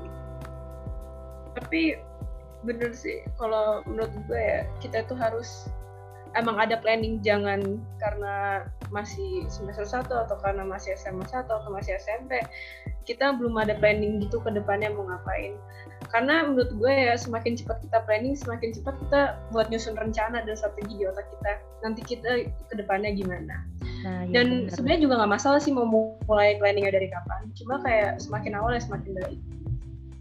[1.58, 1.98] Tapi
[2.62, 5.70] bener sih kalau menurut gue ya kita tuh harus
[6.34, 11.96] emang ada planning jangan karena masih semester 1 atau karena masih SMA 1 atau masih
[12.00, 12.40] SMP
[13.08, 15.56] kita belum ada planning gitu ke depannya mau ngapain.
[16.12, 20.54] Karena menurut gue ya semakin cepat kita planning semakin cepat kita buat nyusun rencana dan
[20.56, 21.52] strategi di otak kita.
[21.80, 23.64] Nanti kita ke depannya gimana.
[24.04, 27.48] Nah, iya dan sebenarnya juga nggak masalah sih mau mulai planningnya dari kapan.
[27.56, 29.40] Cuma kayak semakin awal ya semakin baik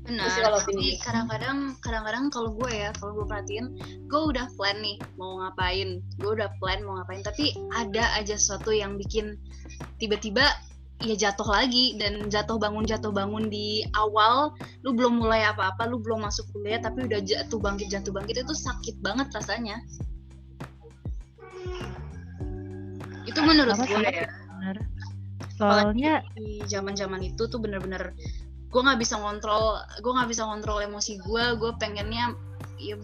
[0.07, 3.75] Benar, kalau tapi kadang-kadang kadang-kadang kalau gue ya, kalau gue perhatiin,
[4.07, 8.71] gue udah plan nih mau ngapain, gue udah plan mau ngapain, tapi ada aja sesuatu
[8.71, 9.35] yang bikin
[9.99, 10.47] tiba-tiba
[11.03, 14.55] ya jatuh lagi dan jatuh bangun jatuh bangun di awal.
[14.81, 18.55] Lu belum mulai apa-apa lu belum masuk kuliah tapi udah jatuh bangkit jatuh bangkit itu
[18.55, 19.77] sakit banget rasanya.
[23.27, 24.07] Itu menurut gue.
[24.07, 24.77] ya Bener.
[25.57, 28.13] Soalnya di zaman-zaman itu tuh bener-bener
[28.67, 32.35] gue nggak bisa ngontrol gue nggak bisa ngontrol emosi gue gue pengennya
[32.77, 32.95] ya,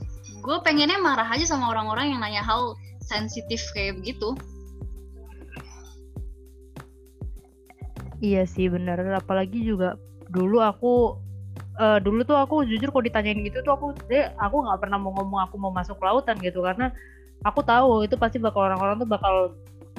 [0.43, 4.35] gue pengennya marah aja sama orang-orang yang nanya hal sensitif kayak begitu.
[8.23, 9.99] Iya sih bener, apalagi juga
[10.31, 11.19] dulu aku
[11.75, 13.85] eh, dulu tuh aku jujur kalau ditanyain gitu tuh aku
[14.39, 16.63] aku nggak pernah mau ngomong aku mau masuk lautan gitu.
[16.63, 16.87] Karena
[17.43, 19.35] aku tahu itu pasti bakal orang-orang tuh bakal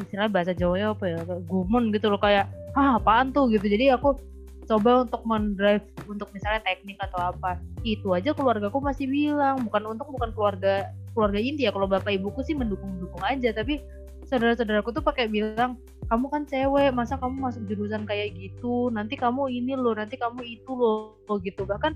[0.00, 2.16] istilahnya bahasa Jawanya apa ya gumun gitu loh.
[2.16, 3.53] Kayak ah apaan tuh?
[3.53, 3.68] gitu.
[3.68, 4.16] Jadi aku
[4.64, 7.61] coba untuk mendrive untuk misalnya teknik atau apa.
[7.85, 9.64] Itu aja keluargaku masih bilang.
[9.64, 13.53] Bukan untuk bukan keluarga keluarga inti ya kalau bapak ibuku sih mendukung dukung aja.
[13.53, 13.81] Tapi
[14.27, 15.77] saudara-saudaraku tuh pakai bilang
[16.09, 18.92] kamu kan cewek masa kamu masuk jurusan kayak gitu?
[18.92, 21.64] Nanti kamu ini loh nanti kamu itu loh gitu.
[21.64, 21.92] Bahkan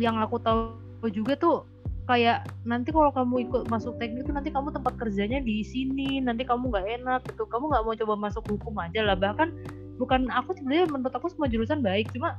[0.00, 0.76] yang aku tahu
[1.12, 1.56] juga tuh
[2.10, 6.42] kayak nanti kalau kamu ikut masuk teknik tuh nanti kamu tempat kerjanya di sini nanti
[6.42, 7.48] kamu nggak enak gitu.
[7.48, 9.16] Kamu nggak mau coba masuk hukum aja lah.
[9.16, 9.48] Bahkan
[10.02, 12.34] bukan aku sebenarnya menurut aku semua jurusan baik cuma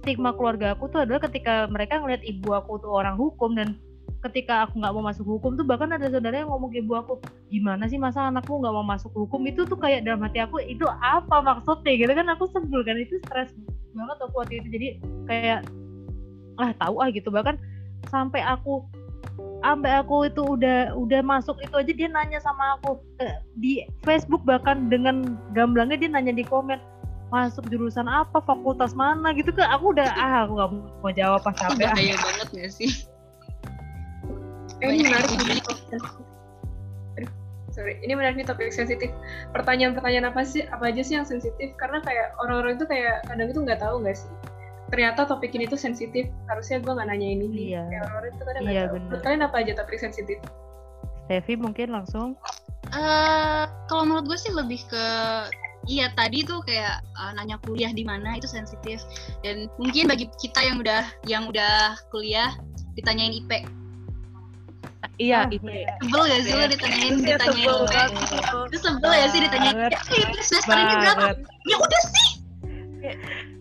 [0.00, 3.76] stigma keluarga aku tuh adalah ketika mereka ngeliat ibu aku tuh orang hukum dan
[4.20, 7.16] ketika aku nggak mau masuk hukum tuh bahkan ada saudara yang ngomong ke ibu aku
[7.48, 9.40] gimana sih masa anakmu nggak mau masuk hukum?
[9.48, 11.96] Itu tuh kayak dalam hati aku itu apa maksudnya?
[11.96, 13.56] Gitu kan aku sebel kan itu stres
[13.96, 14.68] banget aku waktu itu.
[14.68, 14.88] Jadi
[15.24, 15.60] kayak
[16.60, 17.32] ah tahu ah gitu.
[17.32, 17.56] Bahkan
[18.12, 18.84] sampai aku
[19.60, 24.42] sampai aku itu udah udah masuk itu aja dia nanya sama aku eh, di Facebook
[24.48, 26.80] bahkan dengan gamblangnya dia nanya di komen
[27.30, 29.30] masuk jurusan apa fakultas mana?
[29.32, 30.70] Gitu kan aku udah ah aku nggak
[31.00, 31.94] mau jawab pas sampai ah.
[31.94, 32.90] bahaya banget gak sih?
[34.82, 35.60] Eh, ini menarik nih.
[37.20, 37.30] Aduh,
[37.70, 39.14] sorry ini menarik nih topik sensitif.
[39.54, 41.70] Pertanyaan-pertanyaan apa sih apa aja sih yang sensitif?
[41.78, 44.30] Karena kayak orang-orang itu kayak kadang itu nggak tahu nggak sih
[44.90, 47.46] ternyata topik ini tuh sensitif harusnya gue nggak nanya ini.
[47.46, 47.82] Nih Iya.
[48.02, 49.00] orang-orang itu kadang nggak Iya, bener.
[49.00, 50.36] menurut kalian apa aja topik sensitif?
[51.24, 52.28] Stevi mungkin langsung.
[52.90, 55.04] Eh, kalau menurut gue sih lebih ke
[55.86, 58.98] iya tadi tuh kayak eh, nanya kuliah di mana itu sensitif.
[59.40, 62.50] Dan mungkin bagi kita yang udah yang udah kuliah
[62.92, 63.62] ditanyain IP
[65.16, 65.64] Iya, Ah, itu.
[65.64, 65.92] iya.
[66.00, 68.32] sebel gak sih lo ditanyain Iya, ditanyain sebel IP
[68.66, 69.76] itu sebel ya sih ditanyain.
[69.76, 71.24] "Eh, IP semester ini berapa?
[71.62, 72.28] Ya udah sih.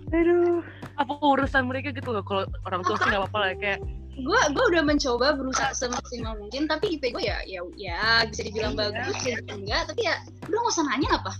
[0.09, 0.59] Aduh
[0.99, 2.21] Apa urusan mereka gitu loh?
[2.21, 3.79] Kalau orang tua sih nggak apa-apa lah kayak
[4.19, 8.75] gue gue udah mencoba berusaha semaksimal mungkin tapi IP gue ya ya ya bisa dibilang
[8.75, 8.91] Iya.
[8.91, 11.31] bagus bisa dibilang enggak tapi ya udah nggak usah nanya apa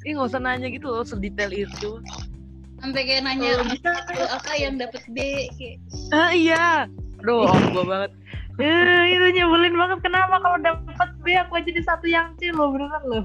[0.00, 1.90] ini nggak usah nanya gitu loh sedetail itu.
[2.78, 3.90] sampai kayak nanya "Itu
[4.24, 5.18] apa yang dapat B
[5.58, 5.76] kayak
[6.14, 6.86] Ah iya.
[7.20, 8.10] Aduh, om gua banget.
[8.56, 12.70] Eh, itu nyebelin banget kenapa kalau dapat B aku aja di satu yang C loh
[12.70, 13.24] beneran loh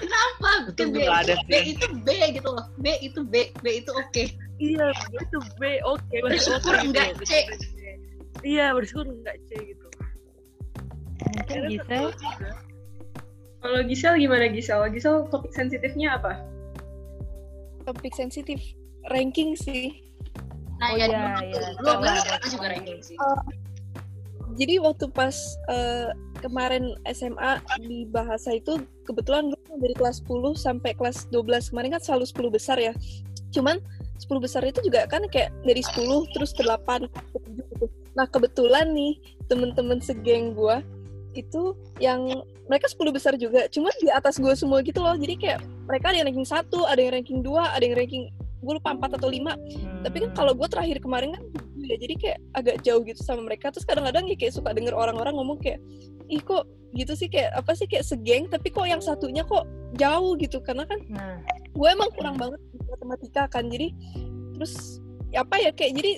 [0.00, 4.24] apa Itu B, ada B itu B gitu loh B itu B B itu oke
[4.62, 5.82] Iya, itu B.
[5.82, 7.26] Oke, Bersyukur oke, enggak B.
[7.26, 7.32] C.
[8.46, 9.86] Iya, bersyukur enggak C gitu.
[11.22, 11.98] mungkin bisa
[13.62, 16.42] kalau Gisel gimana Gisel Gisel topik sensitifnya apa
[17.86, 18.58] topik sensitif
[19.10, 20.02] ranking sih
[20.82, 21.62] nah Oh ya iya, iya.
[21.78, 22.18] gue Salah.
[22.18, 23.16] SMA juga ranking sih
[24.58, 25.32] jadi waktu pas
[25.70, 26.10] eh,
[26.42, 32.02] kemarin SMA di bahasa itu kebetulan gue dari kelas 10 sampai kelas 12 kemarin kan
[32.02, 32.92] selalu 10 besar ya.
[33.52, 33.80] Cuman
[34.20, 38.28] 10 besar itu juga kan kayak dari 10 terus ke 8 ke 7 gitu nah
[38.28, 39.16] kebetulan nih
[39.48, 40.76] temen-temen segeng gue
[41.32, 42.28] itu yang
[42.68, 43.64] mereka 10 besar juga.
[43.72, 45.16] Cuman di atas gue semua gitu loh.
[45.16, 48.24] Jadi kayak mereka ada yang ranking 1 ada yang ranking 2 ada yang ranking
[48.62, 51.44] gue lupa 4 atau 5 tapi kan kalau gue terakhir kemarin kan
[51.86, 53.70] ya jadi kayak agak jauh gitu sama mereka.
[53.74, 55.82] Terus kadang-kadang ya kayak suka denger orang-orang ngomong kayak
[56.30, 57.28] ih kok gitu sih?
[57.28, 59.66] Kayak apa sih kayak segeng tapi kok yang satunya kok
[59.98, 60.62] jauh gitu.
[60.62, 61.38] Karena kan nah.
[61.74, 63.66] gue emang kurang banget matematika kan.
[63.68, 63.92] Jadi
[64.56, 65.02] terus
[65.34, 66.12] ya apa ya kayak jadi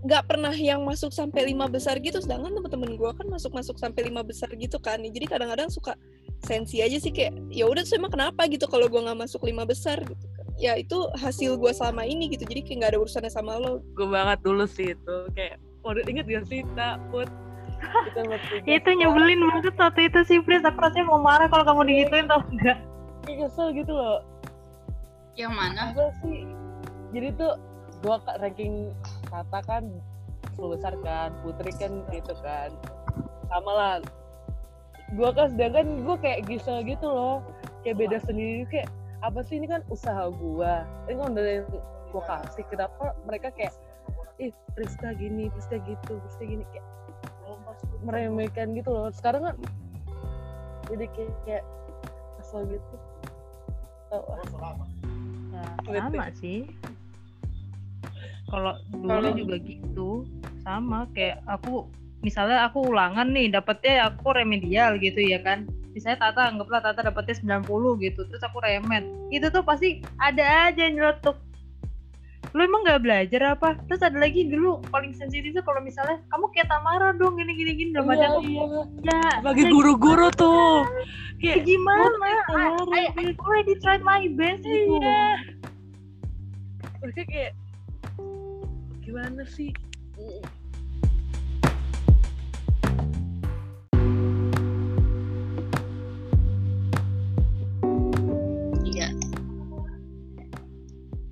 [0.00, 2.22] nggak pernah yang masuk sampai lima besar gitu.
[2.22, 5.02] Sedangkan temen-temen gue kan masuk masuk sampai lima besar gitu kan.
[5.02, 5.92] Jadi kadang-kadang suka
[6.40, 9.68] sensi aja sih kayak ya udah terus emang kenapa gitu kalau gue nggak masuk lima
[9.68, 10.00] besar?
[10.00, 12.44] Gitu kan ya itu hasil gue selama ini gitu.
[12.44, 13.80] Jadi kayak nggak ada urusannya sama lo.
[13.96, 15.16] Gue banget dulu sih itu.
[15.32, 17.00] Kayak Waduh, inget gak sih, Tak?
[17.08, 17.32] Put.
[17.80, 18.68] Kita bertiga.
[18.68, 22.44] itu nyebelin banget waktu itu sih please aku rasanya mau marah kalau kamu digituin tau
[22.52, 22.76] enggak
[23.24, 24.20] kayak kesel gitu loh.
[25.38, 25.82] Yang mana?
[25.96, 26.42] gue sih.
[27.14, 27.54] Jadi tuh
[28.02, 28.74] gue ranking
[29.30, 29.84] Tata kan
[30.58, 32.70] 10 besar kan Putri kan gitu kan.
[33.48, 33.94] Sama lah.
[35.14, 37.40] Gue kan sedangkan gue kayak gisel gitu loh.
[37.86, 38.66] Kayak beda sendiri.
[38.68, 38.88] Kayak
[39.20, 40.72] apa sih ini kan usaha gue
[41.08, 41.44] ini kan udah
[42.10, 43.76] gue kasih kenapa mereka kayak
[44.40, 46.86] ih Priska gini Priska gitu Priska gini kayak
[48.00, 49.56] meremehkan gitu loh sekarang kan
[50.88, 51.64] jadi kayak, kayak
[52.40, 52.96] kesel gitu
[54.10, 54.74] Tau ah.
[55.54, 56.18] Ya, Betul.
[56.18, 56.58] sama sih.
[58.50, 60.08] Kalau dulu Kalau- juga gitu,
[60.66, 61.86] sama kayak aku
[62.26, 65.70] misalnya aku ulangan nih, dapetnya aku remedial gitu ya kan.
[65.90, 69.02] Misalnya Tata anggaplah Tata dapetnya 90 gitu, terus aku remet.
[69.34, 71.34] Itu tuh pasti ada aja yang nyeletuk.
[72.50, 73.78] Lu emang nggak belajar apa?
[73.86, 77.90] Terus ada lagi dulu paling sensitifnya kalau misalnya kamu kayak Tamara dong gini gini gini
[77.94, 78.64] dalam Iya, aku iya.
[79.06, 80.82] ya bagi guru-guru tuh
[81.38, 85.22] ya kayak gimana I, Tamara I, I already tried my best gitu Iya.
[86.98, 87.52] mereka kayak
[89.06, 89.70] gimana sih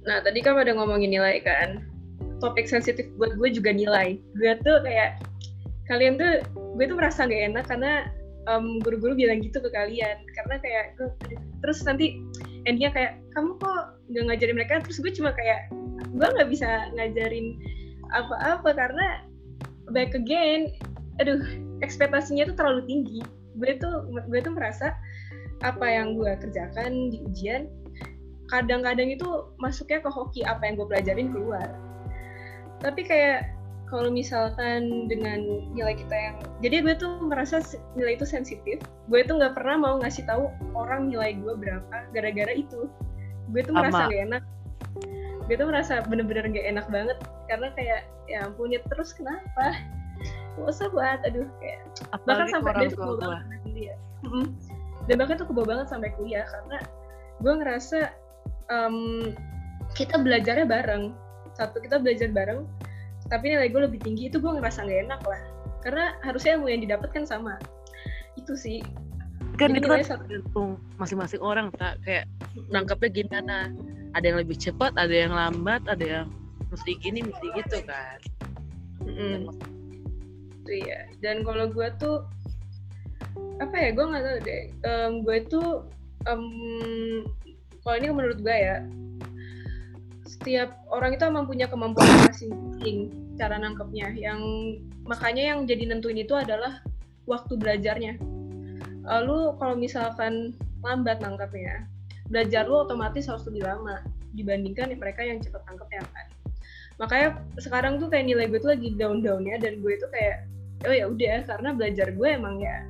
[0.09, 1.85] Nah, tadi kan pada ngomongin nilai kan.
[2.40, 4.16] Topik sensitif buat gue juga nilai.
[4.40, 5.21] Gue tuh kayak
[5.92, 6.40] kalian tuh
[6.81, 8.09] gue tuh merasa gak enak karena
[8.49, 11.09] em, guru-guru bilang gitu ke kalian karena kayak gue
[11.64, 12.21] terus nanti
[12.64, 15.68] endingnya kayak kamu kok nggak ngajarin mereka terus gue cuma kayak
[16.12, 17.57] gue nggak bisa ngajarin
[18.12, 19.07] apa-apa karena
[19.92, 20.73] back again
[21.21, 21.40] aduh
[21.85, 23.21] ekspektasinya tuh terlalu tinggi
[23.59, 24.97] gue tuh gue tuh merasa
[25.66, 27.66] apa yang gue kerjakan di ujian
[28.48, 29.28] kadang-kadang itu
[29.61, 31.68] masuknya ke hoki apa yang gue pelajarin keluar.
[32.80, 33.52] Tapi kayak
[33.88, 35.40] kalau misalkan dengan
[35.72, 37.61] nilai kita yang jadi gue tuh merasa
[37.96, 38.80] nilai itu sensitif.
[39.08, 42.88] Gue tuh nggak pernah mau ngasih tahu orang nilai gue berapa gara-gara itu.
[43.52, 44.12] Gue tuh merasa Sama.
[44.12, 44.42] gak enak.
[45.48, 49.72] Gue tuh merasa bener-bener gak enak banget karena kayak ya ampun ya terus kenapa?
[50.61, 51.80] Gak usah buat aduh kayak
[52.28, 53.98] bahkan apalagi sampai orang dia tuh banget sampai kuliah
[55.08, 56.78] dan bahkan tuh kebawa banget sampai kuliah karena
[57.38, 57.98] gue ngerasa
[58.72, 58.96] em,
[59.96, 61.12] kita belajarnya bareng.
[61.57, 62.64] Satu kita belajar bareng
[63.28, 65.42] tapi nilai gue lebih tinggi itu gue ngerasa gak enak lah.
[65.85, 67.61] Karena harusnya ilmu yang didapat kan sama.
[68.40, 68.81] Itu sih.
[69.61, 72.24] Kan Jadi itu kan tergantung masing-masing orang tak kayak
[72.72, 73.59] nangkapnya gimana?
[74.16, 76.26] Ada yang lebih cepat ada yang lambat ada yang
[76.72, 78.18] mesti gini mesti gitu kan?
[78.98, 79.54] Mm-mm.
[80.68, 82.28] itu ya dan kalau gue tuh
[83.62, 84.64] apa ya gue nggak tahu deh.
[84.85, 85.68] Em, gue tuh
[86.28, 86.44] em,
[87.88, 88.85] kalau ini menurut gue ya
[90.29, 93.09] setiap orang itu emang punya kemampuan masing-masing
[93.40, 94.12] cara nangkepnya.
[94.12, 94.40] Yang
[95.09, 96.85] makanya yang jadi nentuin itu adalah
[97.24, 98.20] waktu belajarnya.
[99.09, 100.53] Lalu kalau misalkan
[100.85, 101.88] lambat nangkepnya
[102.29, 104.05] belajar lu otomatis harus lebih lama
[104.37, 106.27] dibandingkan mereka yang cepat nangkepnya kan?
[107.01, 110.44] Makanya sekarang tuh kayak nilai gue tuh lagi down downnya dan gue tuh kayak
[110.85, 112.85] oh ya udah karena belajar gue emang ya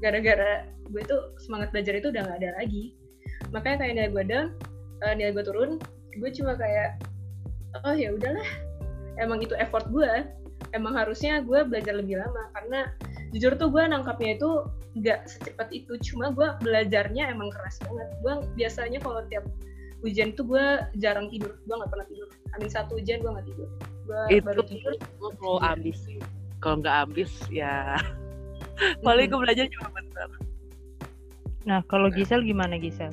[0.00, 2.97] gara-gara gue tuh semangat belajar itu udah nggak ada lagi
[3.54, 4.48] makanya kayak nilai gue down
[5.06, 5.70] eh, nilai gue turun
[6.18, 6.98] gue cuma kayak
[7.84, 8.48] oh ya udahlah.
[9.18, 10.26] Emang itu effort gue
[10.76, 12.80] emang harusnya gue belajar lebih lama karena
[13.34, 14.50] jujur tuh gue nangkapnya itu
[14.98, 15.98] nggak secepat itu.
[16.12, 18.08] Cuma gue belajarnya emang keras banget.
[18.22, 19.44] Gue biasanya kalau tiap
[20.06, 20.64] ujian tuh gue
[21.02, 21.58] jarang tidur.
[21.66, 22.28] Gue nggak pernah tidur.
[22.56, 23.68] Amin satu ujian gue nggak tidur.
[24.06, 24.94] Gue baru tidur.
[25.20, 25.98] gua kalau ambis
[26.58, 27.98] kalau nggak ambis ya.
[29.06, 30.28] Paling gue belajar cuma bentar.
[31.66, 33.12] Nah, kalau Gisel gimana Gisel?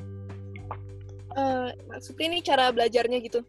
[1.36, 3.40] Eh, maksudnya ini cara belajarnya gitu.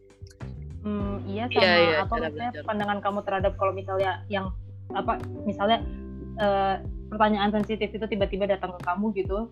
[0.83, 2.67] Hmm, iya Iya, sama iya, apa cara maksudnya belajar.
[2.67, 4.45] pandangan kamu terhadap kalau misalnya yang
[4.91, 5.79] apa misalnya
[6.37, 6.75] eh,
[7.07, 9.47] pertanyaan sensitif itu tiba-tiba datang ke kamu gitu.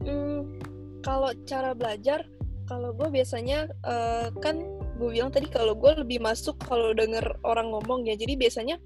[0.00, 0.56] Hmm,
[1.04, 2.24] kalau cara belajar,
[2.64, 4.56] kalau gue biasanya eh, kan
[4.98, 8.18] gue bilang tadi kalau gue lebih masuk kalau denger orang ngomong ya.
[8.18, 8.76] Jadi biasanya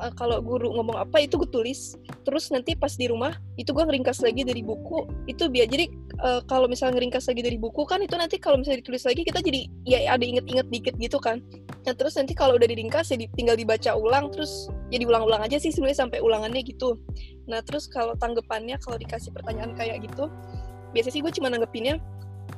[0.00, 1.98] eh, kalau guru ngomong apa itu gue tulis.
[2.22, 5.04] Terus nanti pas di rumah itu gue ngeringkas lagi dari buku.
[5.26, 5.90] Itu biar jadi
[6.22, 9.42] eh, kalau misalnya ngeringkas lagi dari buku kan itu nanti kalau misalnya ditulis lagi kita
[9.42, 11.42] jadi ya ada inget-inget dikit gitu kan.
[11.82, 15.74] Nah terus nanti kalau udah diringkas ya tinggal dibaca ulang terus ya diulang-ulang aja sih
[15.74, 16.94] sebenarnya sampai ulangannya gitu.
[17.50, 20.30] Nah terus kalau tanggapannya kalau dikasih pertanyaan kayak gitu,
[20.94, 21.98] biasanya sih gue cuma nanggepinnya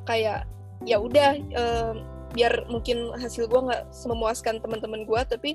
[0.04, 0.44] kayak
[0.86, 1.96] ya udah em,
[2.36, 5.50] biar mungkin hasil gue nggak memuaskan teman-teman gue, tapi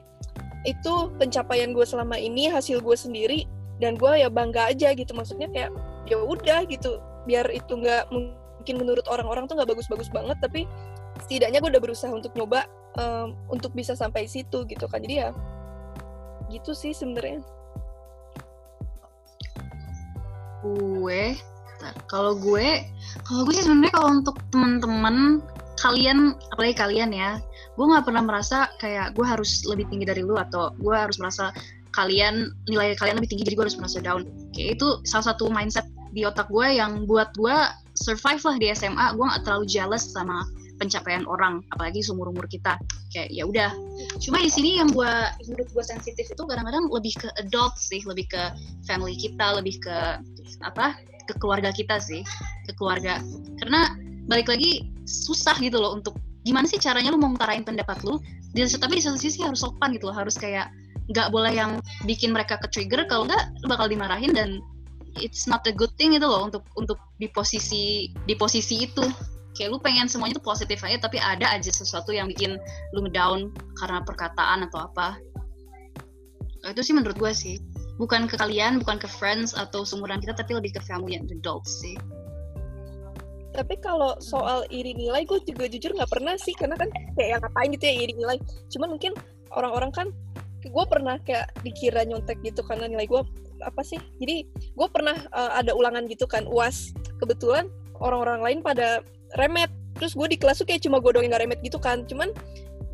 [0.64, 3.46] itu pencapaian gue selama ini hasil gue sendiri
[3.84, 5.12] dan gue ya bangga aja gitu.
[5.14, 5.72] Maksudnya kayak
[6.08, 6.98] ya udah gitu.
[7.30, 10.64] Biar itu nggak mungkin menurut orang-orang tuh nggak bagus-bagus banget tapi
[11.28, 12.66] setidaknya gue udah berusaha untuk nyoba
[12.98, 15.04] em, untuk bisa sampai situ gitu kan.
[15.04, 15.30] Jadi ya
[16.50, 17.44] gitu sih sebenarnya.
[20.64, 21.36] Gue
[21.84, 22.00] Bentar.
[22.08, 22.68] Kalau gue,
[23.28, 25.44] kalau gue sih sebenarnya kalau untuk teman-teman
[25.84, 27.44] kalian, apalagi kalian ya,
[27.76, 31.52] gue nggak pernah merasa kayak gue harus lebih tinggi dari lu atau gue harus merasa
[31.94, 34.24] kalian nilai kalian lebih tinggi jadi gue harus merasa down.
[34.56, 37.54] Kayak itu salah satu mindset di otak gue yang buat gue
[38.00, 39.06] survive lah di SMA.
[39.20, 40.48] Gue nggak terlalu jealous sama
[40.82, 42.80] pencapaian orang, apalagi seumur umur kita.
[43.14, 43.72] Kayak ya udah.
[44.24, 45.14] Cuma di sini yang gue
[45.52, 48.42] menurut gue sensitif itu kadang-kadang lebih ke adult sih, lebih ke
[48.88, 49.98] family kita, lebih ke
[50.64, 50.98] apa?
[51.24, 52.22] ke keluarga kita sih,
[52.68, 53.24] ke keluarga.
[53.60, 53.96] Karena
[54.28, 58.20] balik lagi susah gitu loh untuk gimana sih caranya lu mau ngutarain pendapat lu?
[58.54, 60.70] Tapi di satu sisi harus sopan gitu loh harus kayak
[61.12, 64.64] nggak boleh yang bikin mereka ke trigger kalau nggak bakal dimarahin dan
[65.20, 69.04] it's not a good thing itu loh untuk untuk di posisi di posisi itu.
[69.54, 72.58] Kayak lu pengen semuanya tuh positif aja tapi ada aja sesuatu yang bikin
[72.98, 75.18] lu down karena perkataan atau apa.
[76.66, 77.62] Itu sih menurut gue sih.
[78.02, 81.86] Bukan ke kalian bukan ke friends atau seumuran kita tapi lebih ke family and adults
[81.86, 81.94] sih
[83.54, 87.42] tapi kalau soal iri nilai gue juga jujur nggak pernah sih karena kan kayak yang
[87.46, 88.38] ngapain gitu ya iri nilai.
[88.74, 89.14] Cuman mungkin
[89.54, 90.08] orang-orang kan
[90.66, 93.22] gue pernah kayak dikira nyontek gitu karena nilai gue
[93.62, 94.02] apa sih?
[94.18, 96.92] Jadi gue pernah uh, ada ulangan gitu kan uas
[97.22, 97.70] kebetulan
[98.02, 99.06] orang-orang lain pada
[99.38, 99.70] remet.
[100.02, 102.04] Terus gue di kelas tuh kayak cuma gue doang nggak remet gitu kan.
[102.10, 102.34] Cuman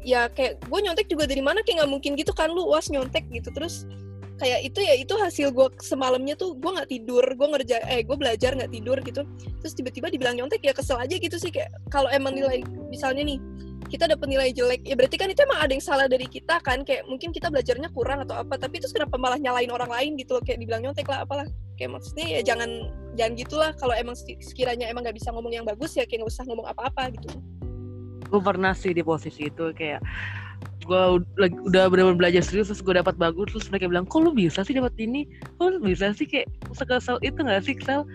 [0.03, 3.23] ya kayak gue nyontek juga dari mana kayak nggak mungkin gitu kan lu uas nyontek
[3.31, 3.49] gitu.
[3.55, 3.87] Terus
[4.39, 8.17] kayak itu ya itu hasil gue semalamnya tuh gue nggak tidur gue ngerja eh gue
[8.17, 9.21] belajar nggak tidur gitu.
[9.59, 13.39] Terus tiba-tiba dibilang nyontek ya kesel aja gitu sih kayak kalau emang nilai misalnya nih
[13.89, 16.85] kita dapat nilai jelek ya berarti kan itu emang ada yang salah dari kita kan
[16.85, 20.37] kayak mungkin kita belajarnya kurang atau apa tapi terus kenapa malah nyalain orang lain gitu
[20.37, 21.45] loh kayak dibilang nyontek lah apalah.
[21.75, 22.69] Kayak maksudnya ya jangan
[23.15, 26.45] jangan gitulah kalau emang sekiranya emang nggak bisa ngomong yang bagus ya kayak nggak usah
[26.47, 27.27] ngomong apa-apa gitu.
[28.29, 30.03] Gue pernah sih di posisi itu kayak
[30.89, 31.03] gue
[31.69, 34.73] udah benar-benar belajar serius terus gue dapat bagus terus mereka bilang kok lu bisa sih
[34.73, 35.29] dapat ini?
[35.61, 38.09] Kok lu bisa sih kayak sekesal itu nggak sih sel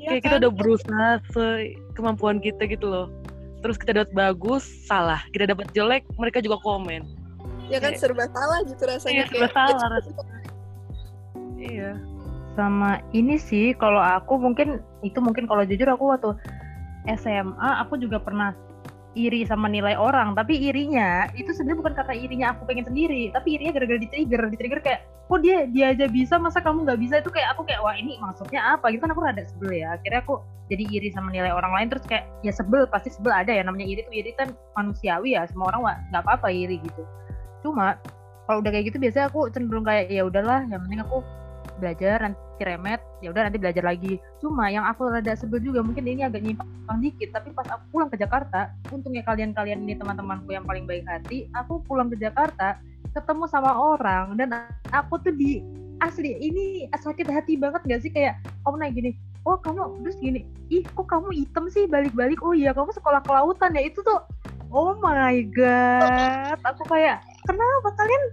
[0.00, 0.26] ya, kayak kan?
[0.26, 1.10] kita udah berusaha
[1.92, 3.06] kemampuan kita gitu loh.
[3.62, 5.22] Terus kita dapat bagus salah.
[5.30, 7.06] Kita dapat jelek mereka juga komen.
[7.70, 10.24] Ya kan kayak, serba salah gitu rasanya iya, serba salah rasanya.
[11.60, 11.90] iya.
[12.52, 16.34] Sama ini sih kalau aku mungkin itu mungkin kalau jujur aku waktu
[17.16, 18.52] SMA aku juga pernah
[19.12, 23.60] iri sama nilai orang tapi irinya itu sebenarnya bukan kata irinya aku pengen sendiri tapi
[23.60, 25.00] irinya gara-gara di trigger di trigger kayak
[25.32, 27.14] kok dia dia aja bisa masa kamu nggak bisa?
[27.24, 28.92] Itu kayak aku kayak wah ini maksudnya apa?
[28.92, 29.96] Gitu kan aku rada sebel ya.
[29.96, 33.48] Akhirnya aku jadi iri sama nilai orang lain terus kayak ya sebel pasti sebel ada
[33.48, 37.02] ya namanya iri tuh iri kan manusiawi ya semua orang nggak apa-apa iri gitu.
[37.64, 37.96] Cuma
[38.44, 41.24] kalau udah kayak gitu biasanya aku cenderung kayak ya udahlah yang penting aku
[41.80, 44.20] belajar nanti remet ya udah nanti belajar lagi.
[44.38, 48.08] Cuma yang aku rada sebel juga mungkin ini agak nyimpang dikit tapi pas aku pulang
[48.12, 52.78] ke Jakarta untungnya kalian-kalian ini teman-temanku yang paling baik hati aku pulang ke Jakarta
[53.12, 54.52] ketemu sama orang dan
[54.92, 55.60] aku tuh di
[56.00, 58.12] asli ini sakit hati banget gak sih?
[58.12, 59.10] Kayak kamu naik gini
[59.42, 62.38] oh kamu terus gini ih kok kamu hitam sih balik-balik?
[62.46, 63.82] Oh iya kamu sekolah kelautan ya?
[63.88, 64.22] Itu tuh
[64.72, 68.24] oh my god aku kayak kenapa kalian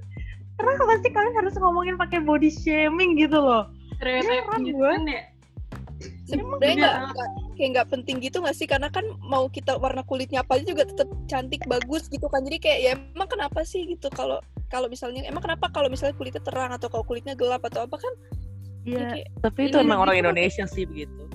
[0.59, 3.71] kenapa pasti kalian harus ngomongin pakai body shaming gitu loh?
[4.03, 5.23] Heran gue ya?
[6.27, 6.75] Sebenarnya
[7.11, 8.67] nggak kayak nggak penting gitu nggak sih?
[8.67, 12.43] Karena kan mau kita warna kulitnya apa aja juga tetap cantik bagus gitu kan.
[12.45, 14.11] Jadi kayak ya emang kenapa sih gitu?
[14.13, 17.97] Kalau kalau misalnya emang kenapa kalau misalnya kulitnya terang atau kalau kulitnya gelap atau apa
[17.97, 18.13] kan?
[18.87, 20.87] Iya, tapi itu emang orang Indonesia sih.
[20.87, 21.27] begitu.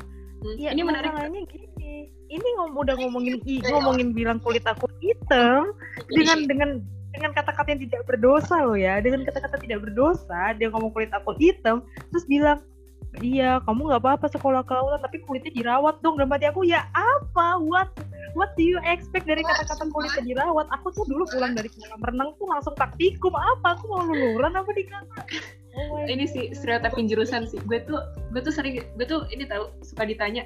[0.56, 1.12] Iya, ini menarik.
[1.12, 5.72] Masalahnya gini, ini ngom udah ngomongin ngomongin bilang kulit aku hitam
[6.08, 6.70] dengan dengan
[7.14, 8.98] dengan kata-kata yang tidak berdosa loh ya.
[8.98, 12.58] Dengan kata-kata tidak berdosa dia ngomong kulit aku hitam terus bilang
[13.22, 16.18] iya kamu nggak apa-apa sekolah kelautan tapi kulitnya dirawat dong.
[16.18, 17.62] Dan mati aku ya apa?
[17.62, 17.94] What?
[18.34, 20.66] What do you expect dari kata-kata kulitnya dirawat?
[20.74, 23.78] Aku tuh dulu pulang dari kolam renang tuh langsung taktikum apa?
[23.78, 25.24] Aku mau luluran apa di kamar?
[25.74, 27.62] Oh ini sih stereotipin jurusan sih.
[27.62, 28.02] Gue tuh
[28.34, 30.42] gue tuh sering gue tuh ini tahu suka ditanya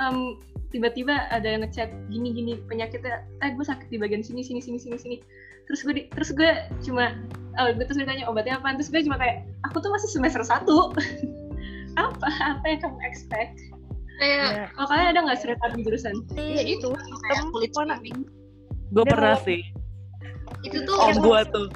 [0.00, 4.78] um, tiba-tiba ada yang ngechat gini-gini penyakitnya eh gue sakit di bagian sini sini sini
[4.78, 5.16] sini sini
[5.68, 6.50] terus gue di, terus gue
[6.80, 7.12] cuma
[7.60, 10.88] oh, gue terus ditanya obatnya apa terus gue cuma kayak aku tuh masih semester satu.
[11.98, 13.58] Apa apa yang kamu expect?
[14.22, 14.66] Kayak yeah.
[14.70, 16.14] kalau kalian ada nggak cerita di jurusan?
[16.38, 16.94] Iya itu.
[16.94, 17.98] Kayak kulit warna
[18.94, 19.66] gue pernah sih.
[20.62, 21.66] Itu tuh om gue tuh.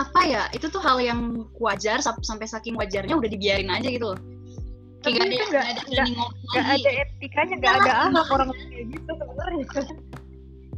[0.00, 4.16] apa ya itu tuh hal yang wajar sampai saking wajarnya udah dibiarin aja gitu
[5.04, 6.08] kayak gak ada, gak, ada, gak,
[6.56, 9.64] gak ada etikanya gak ada anak orang kayak gitu sebenarnya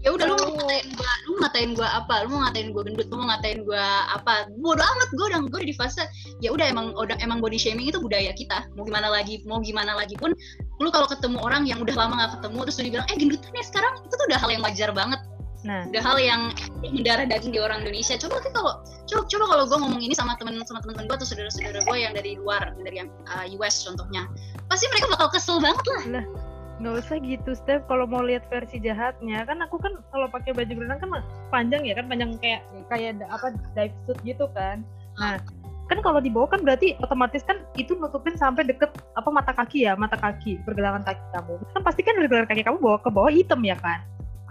[0.02, 2.14] ya udah lu mau ngatain gua lu mau ngatain gua apa?
[2.26, 4.34] Lu mau ngatain gua gendut lu mau ngatain gua apa?
[4.58, 6.04] Bodoh amat gua udah gua di fase
[6.42, 8.66] ya udah emang udah emang body shaming itu budaya kita.
[8.74, 10.34] Mau gimana lagi mau gimana lagi pun
[10.82, 13.64] lu kalau ketemu orang yang udah lama gak ketemu terus lu dibilang eh gendutan ya
[13.64, 13.94] sekarang?
[14.02, 15.20] Itu tuh udah hal yang wajar banget.
[15.62, 15.86] Nah.
[15.94, 16.50] udah hal yang
[16.82, 18.18] mendarah daging di orang Indonesia.
[18.18, 21.86] Coba kalau coba coba kalau gue ngomong ini sama temen sama temen-temen gue atau saudara-saudara
[21.86, 24.26] gue yang dari luar dari yang uh, US contohnya
[24.66, 26.24] pasti mereka bakal kesel banget lah
[26.82, 27.86] nggak usah gitu Steph.
[27.86, 31.10] Kalau mau lihat versi jahatnya kan aku kan kalau pakai baju berenang kan
[31.54, 32.10] panjang ya kan?
[32.10, 34.82] Panjang kayak kayak apa dive suit gitu kan.
[35.16, 35.38] Nah
[35.86, 39.86] kan kalau di bawah kan berarti otomatis kan itu nutupin sampai deket apa mata kaki
[39.86, 39.94] ya?
[39.94, 41.54] Mata kaki pergelangan kaki kamu.
[41.78, 44.02] Kan pasti kan pergelangan kaki kamu bawa ke bawah hitam ya kan?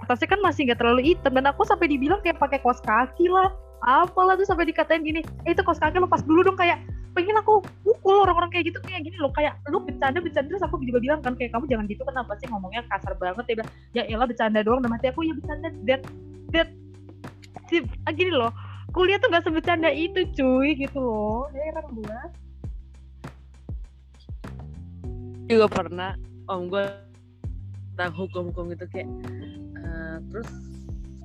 [0.01, 1.35] Atasnya kan masih nggak terlalu hitam.
[1.35, 3.51] Dan aku sampai dibilang kayak pakai kaos kaki lah
[3.81, 6.77] apalah tuh sampai dikatain gini eh itu kaos kaki lepas dulu dong kayak
[7.11, 9.31] pengen aku pukul orang-orang kayak gitu kayak gini loh.
[9.35, 12.47] Kayak lu bercanda bercanda terus aku juga bilang kan kayak kamu jangan gitu kenapa sih
[12.47, 13.55] ngomongnya kasar banget ya
[13.95, 14.81] ya elah bercanda doang.
[14.83, 16.01] Dan mati aku ya bercanda that
[16.55, 16.69] that
[17.67, 18.51] si, ah, gini loh
[18.91, 21.47] kuliah tuh gak sebecanda itu cuy gitu loh.
[21.55, 22.19] Heran gue
[25.51, 26.11] juga pernah
[26.47, 26.83] om gue
[27.95, 29.07] tentang hukum-hukum gitu kayak
[29.83, 30.47] uh, terus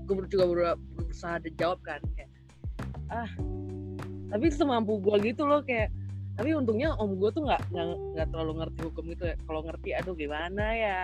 [0.06, 2.30] gue juga ber- berusaha dijawab kan kayak
[3.10, 3.30] ah
[4.26, 5.90] tapi semampu gue gitu loh kayak
[6.36, 7.72] tapi untungnya om gue tuh nggak
[8.12, 9.36] nggak terlalu ngerti hukum itu ya.
[9.48, 11.02] Kalau ngerti aduh gimana ya?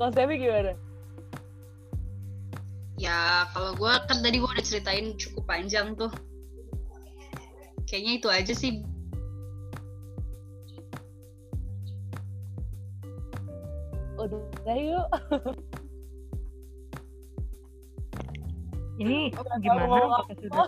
[0.16, 0.74] Sebi gimana?
[2.98, 6.10] Ya kalau gue kan tadi gue udah ceritain cukup panjang tuh.
[7.86, 8.82] Kayaknya itu aja sih.
[14.18, 15.06] Udah yuk
[19.00, 19.80] ini gimana?
[19.80, 20.66] kalau- apakah sudah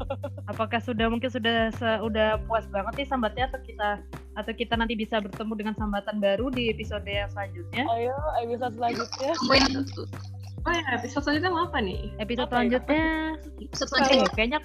[0.52, 3.88] apakah sudah mungkin sudah se- udah puas banget nih sambatnya atau kita
[4.32, 7.84] atau kita nanti bisa bertemu dengan sambatan baru di episode yang selanjutnya?
[7.88, 9.30] Ayo episode selanjutnya.
[10.60, 12.12] Oh ya, episode selanjutnya mau apa nih?
[12.18, 12.56] episode Apa ya?
[12.60, 13.04] selanjutnya.
[13.72, 14.20] Selanjutnya.
[14.20, 14.58] eh, kayaknya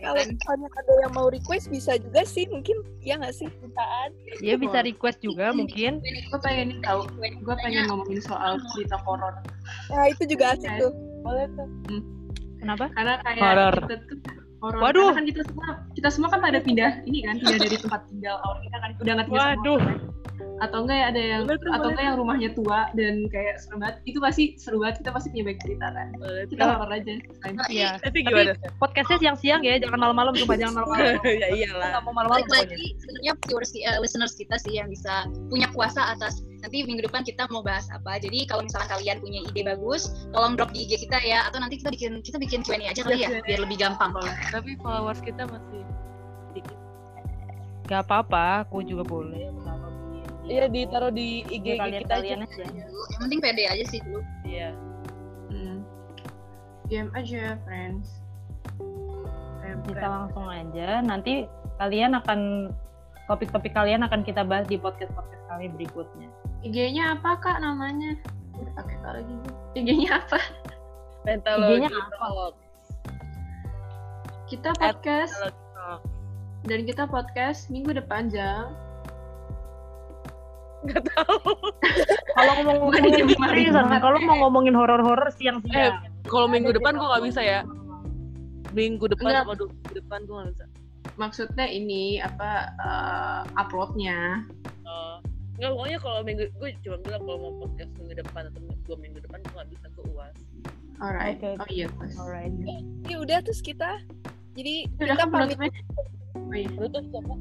[0.00, 3.52] Kalau misalnya ada yang mau request bisa juga sih, mungkin ya nggak sih?
[3.52, 4.08] jutaan.
[4.40, 6.00] Ya bisa request juga mungkin.
[6.00, 9.44] Gue pengen tahu, gue pengen ngomongin soal cerita horor.
[9.92, 10.92] Nah itu juga asik tuh.
[11.20, 11.68] boleh tuh
[12.62, 13.74] kenapa Karena kayak Horor.
[13.82, 14.18] kita tuh
[14.62, 14.80] horor.
[14.80, 15.02] Waduh.
[15.10, 15.66] Karena kan kita semua,
[15.98, 19.12] kita semua kan pada pindah ini kan, pindah dari tempat tinggal awal kita kan udah
[19.18, 19.78] nggak tinggal Waduh.
[19.82, 19.96] kan.
[20.62, 23.96] Atau enggak ya ada yang Boleh atau enggak yang rumahnya tua dan kayak serem banget.
[24.06, 25.02] Itu pasti seru banget.
[25.02, 26.06] Kita pasti punya banyak cerita kan.
[26.14, 27.12] boleh Kita horor aja.
[27.66, 31.18] Iya tapi Tapi- gimana podcastnya siang-siang ya jangan malam-malam coba jangan malam-malam.
[31.42, 31.88] Ya iyalah.
[31.98, 36.46] Nggak mau malam-malam lagi sebenarnya viewers eh, listeners kita sih yang bisa punya kuasa atas
[36.62, 38.22] nanti minggu depan kita mau bahas apa.
[38.22, 41.50] Jadi kalau misalkan kalian punya ide bagus tolong drop di IG kita ya.
[41.50, 44.14] Atau nanti kita bikin kita bikin Q&A aja kali ya Iya, biar lebih gampang.
[44.54, 45.82] Tapi followers kita masih
[46.54, 46.76] dikit
[47.90, 49.50] Gak apa-apa aku juga boleh
[50.46, 54.20] iya ditaruh di IG kalian kita aja kalian aja yang penting pede aja sih dulu
[54.46, 54.70] iya
[55.52, 55.84] Hmm.
[56.88, 58.24] Diam aja, friends.
[59.84, 61.44] kita langsung aja nanti
[61.76, 62.72] kalian akan
[63.28, 66.28] topik-topik kalian akan kita bahas di podcast-podcast kami berikutnya
[66.62, 68.14] IG-nya apa kak namanya?
[68.78, 69.34] Pakai kak lagi.
[69.74, 70.38] IG-nya apa?
[71.26, 72.26] Mentalogi IG-nya apa?
[74.46, 75.34] Kita podcast
[76.62, 78.70] dan kita podcast minggu depan jam.
[80.82, 81.38] Nggak tahu
[82.36, 87.24] kalau ngomong ngomongin seriusan, kalau mau ngomongin horor-horor eh siang-siang kalau minggu depan gua nggak
[87.30, 87.60] bisa ya
[88.72, 89.58] minggu depan Enggak.
[89.58, 90.66] dua minggu depan gua nggak bisa
[91.20, 94.48] Maksudnya ini apa eh, uploadnya?
[94.64, 95.16] Eh,
[95.60, 99.18] nggak pokoknya kalau minggu gue cuma bilang kalau mau podcast minggu depan atau dua minggu
[99.20, 100.36] depan gue nggak bisa gue uas
[101.02, 101.42] Alright.
[101.42, 101.58] Oke.
[101.58, 102.14] Oh iya, Mas.
[102.14, 102.54] alright
[103.06, 103.98] Ini udah terus kita.
[104.54, 105.58] Jadi Udah kita pamit.
[105.58, 105.70] penutupnya?
[106.38, 106.68] Oh iya.
[106.78, 107.34] Bluetooth siapa?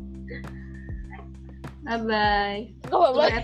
[1.81, 2.61] Bye bye.
[2.89, 3.41] Boleh.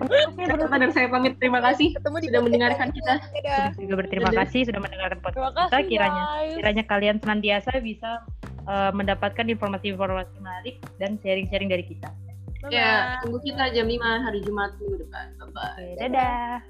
[0.00, 1.36] Saya Tata dan saya pamit.
[1.36, 3.14] Terima kasih Ketemu di sudah mendengarkan kita.
[3.20, 3.66] Dadah.
[3.76, 4.40] juga berterima Dadah.
[4.48, 6.54] kasih sudah mendengarkan podcast Terima kita kasih kiranya guys.
[6.56, 8.10] kiranya kalian senantiasa bisa
[8.64, 12.08] eh, mendapatkan informasi-informasi menarik dan sharing-sharing dari kita
[12.60, 12.76] Bye-bye.
[12.76, 15.32] Ya, tunggu kita jam 5 hari Jumat minggu depan.
[15.40, 15.80] Bye bye.
[15.80, 16.60] Oke, dadah